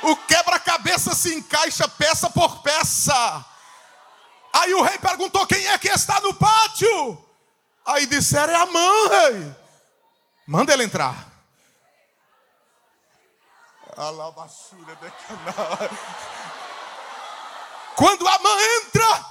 O 0.03 0.15
quebra-cabeça 0.17 1.15
se 1.15 1.33
encaixa 1.33 1.87
peça 1.87 2.29
por 2.29 2.61
peça. 2.61 3.45
Aí 4.53 4.73
o 4.73 4.81
rei 4.81 4.97
perguntou: 4.97 5.47
quem 5.47 5.65
é 5.67 5.77
que 5.77 5.87
está 5.87 6.19
no 6.19 6.33
pátio? 6.33 7.25
Aí 7.85 8.05
disseram: 8.05 8.53
É 8.53 8.55
a 8.57 8.65
mãe. 8.65 9.55
Manda 10.45 10.73
ele 10.73 10.83
entrar. 10.83 11.31
Quando 17.95 18.27
a 18.27 18.39
mãe 18.39 18.65
entra, 18.77 19.25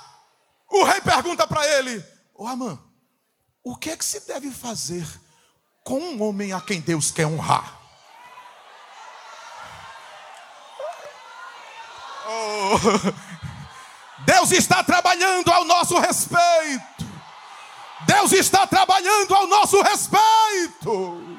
o 0.70 0.84
rei 0.84 1.00
pergunta 1.00 1.46
para 1.46 1.66
ele: 1.66 2.02
Ô 2.34 2.46
Amã, 2.46 2.78
o 3.62 3.76
que 3.76 3.90
é 3.90 3.96
que 3.96 4.04
se 4.04 4.26
deve 4.26 4.50
fazer 4.50 5.06
com 5.84 5.98
um 5.98 6.22
homem 6.22 6.52
a 6.52 6.60
quem 6.60 6.80
Deus 6.80 7.10
quer 7.10 7.26
honrar? 7.26 7.81
Oh, 12.26 12.78
Deus 14.24 14.52
está 14.52 14.82
trabalhando 14.82 15.50
ao 15.52 15.64
nosso 15.64 15.98
respeito. 15.98 16.92
Deus 18.06 18.32
está 18.32 18.66
trabalhando 18.66 19.34
ao 19.34 19.46
nosso 19.46 19.80
respeito. 19.82 21.38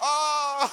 Ah. 0.00 0.70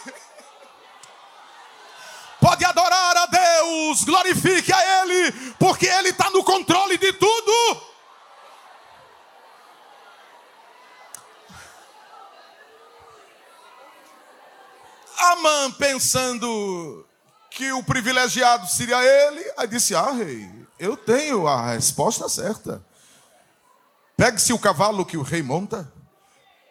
Pode 2.40 2.64
adorar 2.64 3.18
a 3.18 3.26
Deus, 3.26 4.04
glorifique 4.04 4.72
a 4.72 5.02
Ele, 5.02 5.32
porque 5.60 5.86
Ele 5.86 6.10
está 6.10 6.30
no 6.30 6.44
controle 6.44 6.98
de 6.98 7.12
tudo. 7.14 7.90
Amã 15.18 15.72
pensando 15.72 17.09
que 17.60 17.74
o 17.74 17.84
privilegiado 17.84 18.66
seria 18.70 19.04
ele, 19.04 19.52
aí 19.58 19.68
disse: 19.68 19.94
Ah, 19.94 20.14
rei, 20.14 20.50
eu 20.80 20.96
tenho 20.96 21.46
a 21.46 21.74
resposta 21.74 22.30
certa. 22.30 22.82
Pegue-se 24.16 24.54
o 24.54 24.60
cavalo 24.60 25.06
que 25.06 25.18
o 25.18 25.22
rei 25.22 25.44
monta, 25.44 25.92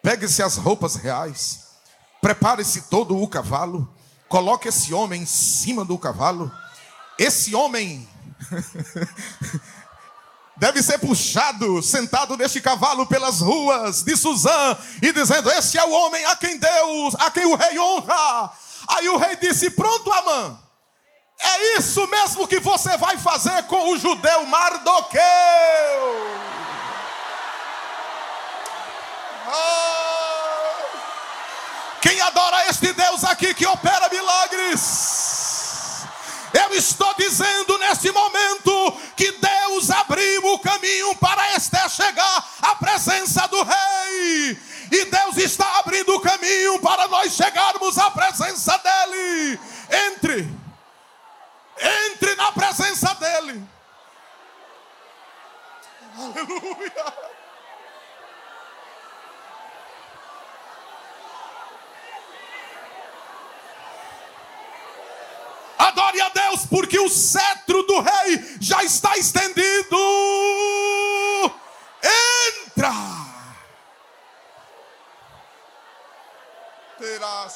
pegue-se 0.01 0.41
as 0.41 0.57
roupas 0.57 0.95
reais, 0.95 1.67
prepare-se 2.19 2.89
todo 2.89 3.15
o 3.15 3.27
cavalo, 3.27 3.87
coloque 4.27 4.67
esse 4.67 4.91
homem 4.91 5.21
em 5.21 5.25
cima 5.27 5.85
do 5.85 5.95
cavalo. 5.95 6.51
Esse 7.19 7.53
homem 7.53 8.09
deve 10.57 10.81
ser 10.81 10.97
puxado, 10.97 11.83
sentado 11.83 12.35
neste 12.35 12.61
cavalo 12.61 13.05
pelas 13.05 13.41
ruas 13.41 14.01
de 14.01 14.17
Suzã 14.17 14.75
e 15.03 15.13
dizendo: 15.13 15.51
Esse 15.51 15.77
é 15.77 15.85
o 15.85 15.91
homem 15.91 16.25
a 16.25 16.35
quem 16.35 16.57
Deus, 16.57 17.13
a 17.19 17.29
quem 17.29 17.45
o 17.45 17.55
rei 17.55 17.77
honra. 17.77 18.51
Aí 18.87 19.07
o 19.07 19.17
rei 19.17 19.35
disse: 19.35 19.69
Pronto, 19.69 20.11
Amã. 20.11 20.59
É 21.39 21.77
isso 21.77 22.05
mesmo 22.07 22.47
que 22.47 22.59
você 22.59 22.97
vai 22.97 23.17
fazer 23.17 23.63
com 23.63 23.91
o 23.91 23.97
judeu 23.97 24.45
Mardoqueu. 24.45 25.19
Quem 32.01 32.19
adora 32.21 32.67
este 32.67 32.93
Deus 32.93 33.23
aqui 33.23 33.53
que 33.53 33.65
opera 33.65 34.09
milagres? 34.09 35.19
Eu 36.53 36.73
estou 36.73 37.13
dizendo 37.15 37.77
neste 37.77 38.11
momento 38.11 38.97
que 39.15 39.31
Deus 39.33 39.89
abriu 39.89 40.53
o 40.53 40.59
caminho 40.59 41.15
para 41.15 41.55
Esther 41.55 41.89
chegar 41.89 42.49
à 42.61 42.75
presença 42.75 43.47
do 43.47 43.63
rei. 43.63 44.59
E 44.91 45.05
Deus 45.05 45.37
está 45.37 45.79
abrindo 45.79 46.15
o 46.15 46.21
caminho 46.21 46.79
para 46.79 47.07
nós 47.07 47.33
chegarmos 47.33 47.97
à 47.97 48.09
presença 48.09 48.77
dele. 48.79 49.59
Entre, 50.07 50.49
entre 51.79 52.35
na 52.35 52.51
presença 52.51 53.13
dele. 53.15 53.63
Aleluia. 56.17 57.13
Adore 65.77 66.21
a 66.21 66.29
Deus, 66.29 66.65
porque 66.65 66.99
o 66.99 67.09
cetro 67.09 67.83
do 67.83 68.01
rei 68.01 68.57
já 68.59 68.83
está 68.83 69.17
estendido. 69.17 69.97
Entra. 72.03 72.91
Terá 76.97 77.47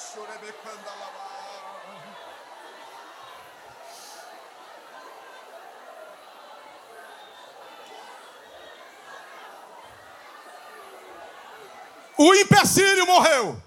O 12.74 12.76
empecilho 12.76 13.05
morreu. 13.05 13.61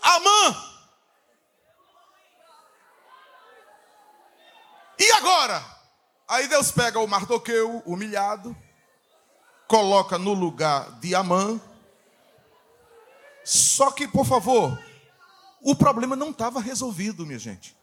Amã 0.00 0.56
E 4.98 5.12
agora? 5.12 5.62
Aí 6.26 6.48
Deus 6.48 6.70
pega 6.70 6.98
o 6.98 7.06
Mardoqueu 7.06 7.82
humilhado, 7.84 8.56
coloca 9.66 10.18
no 10.18 10.32
lugar 10.32 10.92
de 11.00 11.14
Amã. 11.14 11.60
Só 13.44 13.90
que, 13.90 14.06
por 14.06 14.24
favor, 14.24 14.78
o 15.62 15.74
problema 15.74 16.14
não 16.14 16.30
estava 16.30 16.60
resolvido, 16.60 17.26
minha 17.26 17.38
gente. 17.38 17.76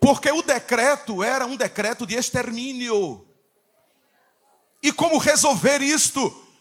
Porque 0.00 0.30
o 0.30 0.42
decreto 0.42 1.22
era 1.22 1.46
um 1.46 1.56
decreto 1.56 2.06
de 2.06 2.14
extermínio. 2.14 3.26
E 4.82 4.92
como 4.92 5.18
resolver 5.18 5.80
isto? 5.80 6.51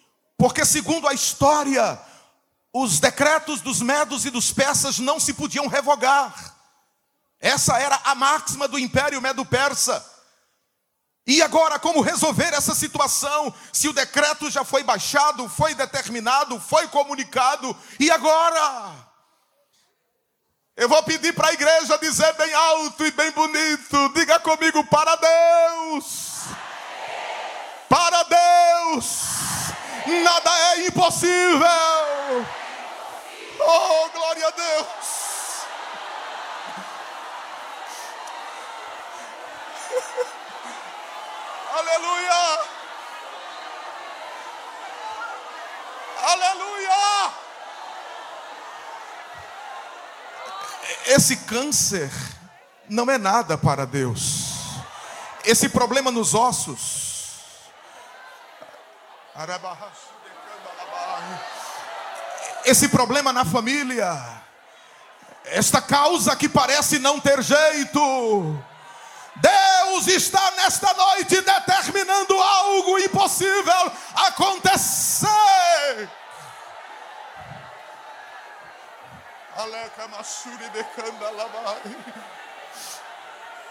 Porque, 0.42 0.66
segundo 0.66 1.08
a 1.08 1.14
história, 1.14 2.02
os 2.74 3.00
decretos 3.00 3.62
dos 3.62 3.80
medos 3.80 4.26
e 4.26 4.32
dos 4.32 4.52
persas 4.52 4.98
não 4.98 5.20
se 5.20 5.36
podiam 5.36 5.68
revogar. 5.68 6.56
Essa 7.39 7.78
era 7.78 8.02
a 8.06 8.16
máxima 8.16 8.68
do 8.68 8.80
Império 8.80 9.22
Medo-Persa. 9.22 10.04
E 11.28 11.44
agora, 11.44 11.78
como 11.78 12.02
resolver 12.02 12.56
essa 12.56 12.74
situação? 12.74 13.54
Se 13.72 13.88
o 13.88 13.94
decreto 13.94 14.50
já 14.50 14.64
foi 14.64 14.82
baixado, 14.82 15.48
foi 15.48 15.76
determinado, 15.76 16.60
foi 16.60 16.88
comunicado, 16.88 17.78
e 18.00 18.10
agora? 18.10 18.96
Eu 20.76 20.89
vou 20.89 21.04
pedir 21.04 21.36
para 21.36 21.50
a 21.50 21.54
igreja 21.54 22.00
dizer 22.00 22.34
bem 22.34 22.52
alto 22.52 23.06
e 23.06 23.12
bem 23.12 23.30
bonito: 23.30 24.10
diga 24.16 24.39
comigo, 24.39 24.84
para 24.86 25.16
Deus! 25.18 26.46
Para 27.88 28.24
Deus! 28.24 29.61
Nada 30.08 30.49
é 30.49 30.88
impossível! 30.88 32.45
Oh, 33.60 34.10
glória 34.10 34.47
a 34.47 34.52
Deus! 34.52 34.88
Aleluia! 41.78 42.60
Aleluia! 46.24 47.34
Esse 51.06 51.38
câncer 51.38 52.12
não 52.89 53.10
é 53.10 53.18
nada 53.18 53.58
para 53.58 53.86
Deus. 53.86 54.49
Esse 55.45 55.70
problema 55.70 56.10
nos 56.12 56.34
ossos. 56.34 57.11
Esse 62.66 62.89
problema 62.89 63.34
na 63.34 63.46
família. 63.46 64.42
Esta 65.46 65.82
causa 65.82 66.36
que 66.36 66.48
parece 66.48 67.00
não 67.00 67.20
ter 67.20 67.42
jeito 67.42 68.64
Deus 69.36 70.08
está 70.08 70.52
nesta 70.52 70.94
noite 70.94 71.42
determinando 71.42 72.39
algo 72.39 73.00
impossível 73.00 73.92
acontecer. 74.28 75.30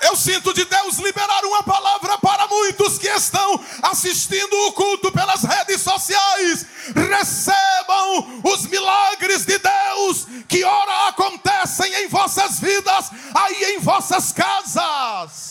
Eu 0.01 0.17
sinto 0.17 0.55
de 0.55 0.65
Deus 0.65 0.97
liberar 0.99 1.45
uma 1.45 1.63
palavra 1.63 2.17
para 2.19 2.47
muitos 2.49 2.97
que 2.99 3.09
estão 3.09 3.63
assistindo 3.83 4.55
o 4.67 4.73
culto 4.73 5.13
pelas 5.13 5.43
redes 5.43 5.83
sociais. 5.83 6.67
Recebam 6.95 8.41
os 8.45 8.67
milagres 8.67 9.45
de 9.45 9.59
Deus 9.59 10.27
que 10.49 10.65
ora 10.65 11.09
acontecem 11.09 11.93
em 12.03 12.09
vossas 12.09 12.59
vidas, 12.59 13.11
aí 13.35 13.75
em 13.75 13.79
vossas 13.81 14.33
casas 14.33 15.51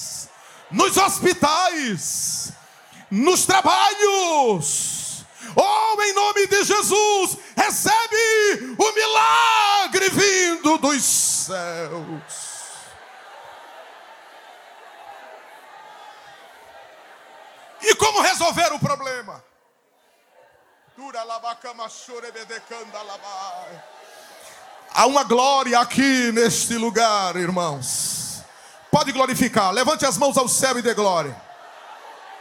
nos 0.71 0.97
hospitais, 0.97 2.51
nos 3.09 3.45
trabalhos. 3.45 5.25
Oh, 5.55 6.01
em 6.01 6.13
nome 6.13 6.47
de 6.47 6.63
Jesus, 6.63 7.37
recebe 7.55 8.75
o 8.77 8.93
milagre 8.93 10.09
vindo 10.09 10.77
dos 10.77 11.03
céus. 11.03 12.38
E 17.81 17.95
como 17.95 18.21
resolver 18.21 18.73
o 18.73 18.79
problema? 18.79 19.43
Há 24.93 25.05
uma 25.05 25.23
glória 25.23 25.79
aqui 25.79 26.31
neste 26.31 26.75
lugar, 26.75 27.35
irmãos. 27.35 28.43
Pode 28.91 29.11
glorificar. 29.11 29.71
Levante 29.71 30.05
as 30.05 30.17
mãos 30.17 30.37
ao 30.37 30.47
céu 30.47 30.77
e 30.77 30.81
dê 30.81 30.93
glória. 30.93 31.35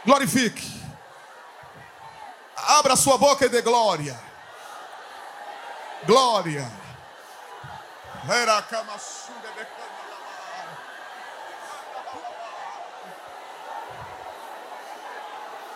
Glorifique. 0.05 0.79
Abra 2.55 2.95
sua 2.95 3.17
boca 3.17 3.45
e 3.45 3.49
dê 3.49 3.61
glória. 3.61 4.19
Glória. 6.05 6.69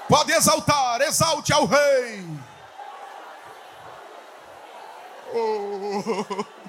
Pode 0.08 0.32
exaltar, 0.32 1.02
exalte 1.02 1.54
ao 1.54 1.66
Rei. 1.66 2.26
Oh. 5.34 6.63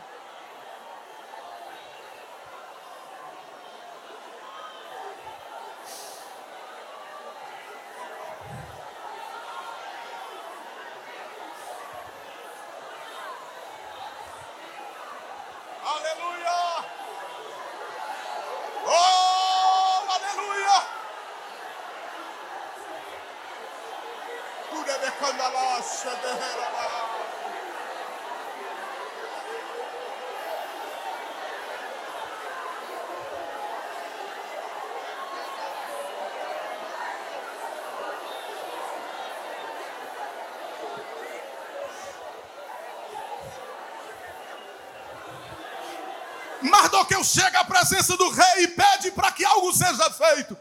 Mardoqueu 46.65 47.23
chega 47.23 47.61
à 47.61 47.65
presença 47.65 48.17
do 48.17 48.29
rei 48.31 48.65
e 48.65 48.69
pede 48.69 49.11
para 49.11 49.31
que 49.31 49.45
algo 49.45 49.73
seja 49.73 50.11
feito. 50.11 50.57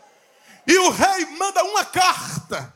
E 0.68 0.78
o 0.78 0.90
rei 0.90 1.26
manda 1.38 1.64
uma 1.64 1.86
carta. 1.86 2.74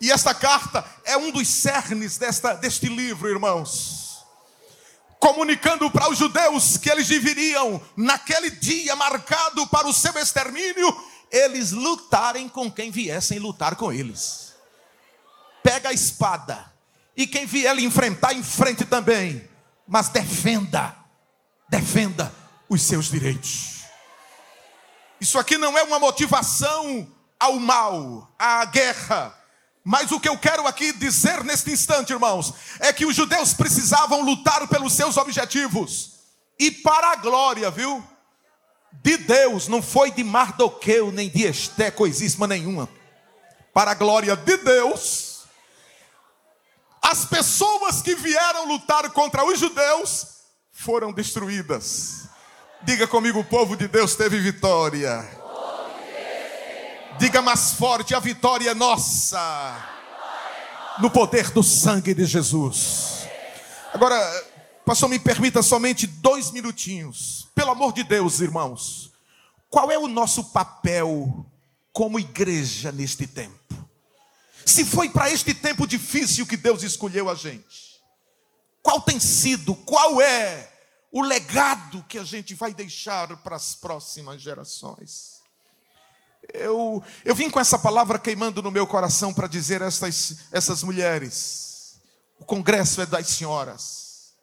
E 0.00 0.10
esta 0.10 0.34
carta 0.34 0.84
é 1.04 1.16
um 1.16 1.30
dos 1.30 1.48
cernes 1.48 2.18
desta, 2.18 2.54
deste 2.54 2.86
livro, 2.86 3.28
irmãos. 3.28 4.24
Comunicando 5.18 5.90
para 5.90 6.10
os 6.10 6.18
judeus 6.18 6.76
que 6.76 6.90
eles 6.90 7.08
deveriam, 7.08 7.82
naquele 7.96 8.50
dia 8.50 8.94
marcado 8.96 9.66
para 9.68 9.86
o 9.86 9.92
seu 9.92 10.16
extermínio, 10.18 11.04
eles 11.30 11.72
lutarem 11.72 12.48
com 12.48 12.70
quem 12.70 12.90
viessem 12.90 13.38
lutar 13.38 13.76
com 13.76 13.92
eles. 13.92 14.54
Pega 15.62 15.88
a 15.88 15.92
espada, 15.92 16.72
e 17.16 17.26
quem 17.26 17.46
vier 17.46 17.74
lhe 17.74 17.84
enfrentar, 17.84 18.34
enfrente 18.34 18.84
também, 18.84 19.48
mas 19.86 20.08
defenda, 20.08 20.95
defenda 21.68 22.32
os 22.68 22.82
seus 22.82 23.10
direitos. 23.10 23.84
Isso 25.20 25.38
aqui 25.38 25.56
não 25.56 25.76
é 25.76 25.82
uma 25.82 25.98
motivação 25.98 27.10
ao 27.38 27.58
mal, 27.58 28.30
à 28.38 28.64
guerra 28.64 29.36
mas 29.88 30.10
o 30.10 30.18
que 30.18 30.28
eu 30.28 30.36
quero 30.36 30.66
aqui 30.66 30.92
dizer 30.92 31.44
neste 31.44 31.70
instante, 31.70 32.12
irmãos, 32.12 32.52
é 32.80 32.92
que 32.92 33.06
os 33.06 33.14
judeus 33.14 33.54
precisavam 33.54 34.20
lutar 34.20 34.66
pelos 34.66 34.92
seus 34.94 35.16
objetivos 35.16 36.14
e 36.58 36.72
para 36.72 37.12
a 37.12 37.14
glória, 37.14 37.70
viu? 37.70 38.04
De 38.94 39.16
Deus, 39.16 39.68
não 39.68 39.80
foi 39.80 40.10
de 40.10 40.24
Mardoqueu 40.24 41.12
nem 41.12 41.30
de 41.30 41.44
Esté, 41.44 41.88
coisíssima 41.92 42.48
nenhuma. 42.48 42.88
Para 43.72 43.92
a 43.92 43.94
glória 43.94 44.34
de 44.34 44.56
Deus, 44.56 45.44
as 47.00 47.24
pessoas 47.24 48.02
que 48.02 48.16
vieram 48.16 48.66
lutar 48.66 49.08
contra 49.10 49.44
os 49.44 49.56
judeus 49.56 50.35
foram 50.76 51.12
destruídas. 51.12 52.28
Diga 52.82 53.06
comigo, 53.06 53.40
o 53.40 53.44
povo 53.44 53.76
de 53.76 53.88
Deus 53.88 54.14
teve 54.14 54.38
vitória. 54.38 55.26
Diga 57.18 57.40
mais 57.40 57.72
forte: 57.72 58.14
a 58.14 58.20
vitória 58.20 58.70
é 58.70 58.74
nossa. 58.74 59.92
No 61.00 61.10
poder 61.10 61.50
do 61.50 61.62
sangue 61.62 62.14
de 62.14 62.24
Jesus. 62.24 63.26
Agora, 63.92 64.16
pastor, 64.84 65.08
me 65.08 65.18
permita 65.18 65.62
somente 65.62 66.06
dois 66.06 66.50
minutinhos. 66.50 67.48
Pelo 67.54 67.70
amor 67.70 67.92
de 67.92 68.04
Deus, 68.04 68.40
irmãos. 68.40 69.12
Qual 69.68 69.90
é 69.90 69.98
o 69.98 70.06
nosso 70.06 70.44
papel 70.52 71.44
como 71.92 72.18
igreja 72.18 72.92
neste 72.92 73.26
tempo? 73.26 73.56
Se 74.64 74.84
foi 74.84 75.08
para 75.08 75.30
este 75.30 75.52
tempo 75.54 75.86
difícil 75.86 76.46
que 76.46 76.56
Deus 76.56 76.82
escolheu 76.82 77.28
a 77.30 77.34
gente, 77.34 77.85
qual 78.86 79.00
tem 79.00 79.18
sido, 79.18 79.74
qual 79.74 80.22
é 80.22 80.72
o 81.10 81.20
legado 81.20 82.04
que 82.04 82.20
a 82.20 82.22
gente 82.22 82.54
vai 82.54 82.72
deixar 82.72 83.36
para 83.38 83.56
as 83.56 83.74
próximas 83.74 84.40
gerações? 84.40 85.42
Eu, 86.54 87.02
eu 87.24 87.34
vim 87.34 87.50
com 87.50 87.58
essa 87.58 87.76
palavra 87.76 88.16
queimando 88.16 88.62
no 88.62 88.70
meu 88.70 88.86
coração 88.86 89.34
para 89.34 89.48
dizer 89.48 89.82
a 89.82 89.86
essas, 89.86 90.36
essas 90.52 90.84
mulheres: 90.84 92.00
o 92.38 92.44
congresso 92.44 93.00
é 93.00 93.06
das 93.06 93.26
senhoras. 93.26 94.36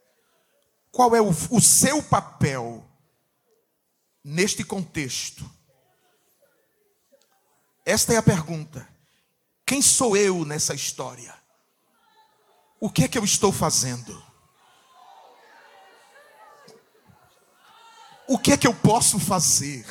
Qual 0.92 1.16
é 1.16 1.22
o, 1.22 1.30
o 1.30 1.62
seu 1.62 2.04
papel 2.04 2.86
neste 4.22 4.62
contexto? 4.66 5.50
Esta 7.86 8.14
é 8.14 8.18
a 8.18 8.24
pergunta. 8.24 8.86
Quem 9.66 9.82
sou 9.82 10.18
eu 10.18 10.44
nessa 10.44 10.74
história? 10.74 11.34
O 12.78 12.90
que 12.90 13.06
é 13.06 13.08
que 13.08 13.18
eu 13.18 13.24
estou 13.24 13.50
fazendo? 13.50 14.33
O 18.28 18.38
que 18.38 18.54
é 18.54 18.58
que 18.58 18.68
eu 18.68 18.74
posso 18.74 19.20
fazer? 19.20 19.86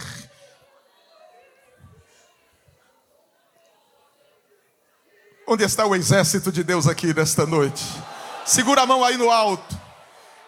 Onde 5.46 5.64
está 5.64 5.84
o 5.84 5.94
exército 5.94 6.50
de 6.50 6.64
Deus 6.64 6.86
aqui 6.86 7.12
nesta 7.12 7.44
noite? 7.44 7.84
Segura 8.46 8.82
a 8.82 8.86
mão 8.86 9.04
aí 9.04 9.16
no 9.16 9.30
alto. 9.30 9.80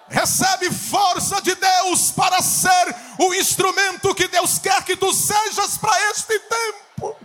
Recebe 0.09 0.71
força 0.71 1.41
de 1.43 1.55
Deus 1.55 2.11
para 2.11 2.41
ser 2.41 2.97
o 3.19 3.35
instrumento 3.35 4.15
que 4.15 4.29
Deus 4.29 4.59
quer 4.59 4.83
que 4.85 4.97
tu 4.97 5.13
sejas 5.13 5.77
para 5.79 6.11
este 6.11 6.39
tempo. 6.39 7.17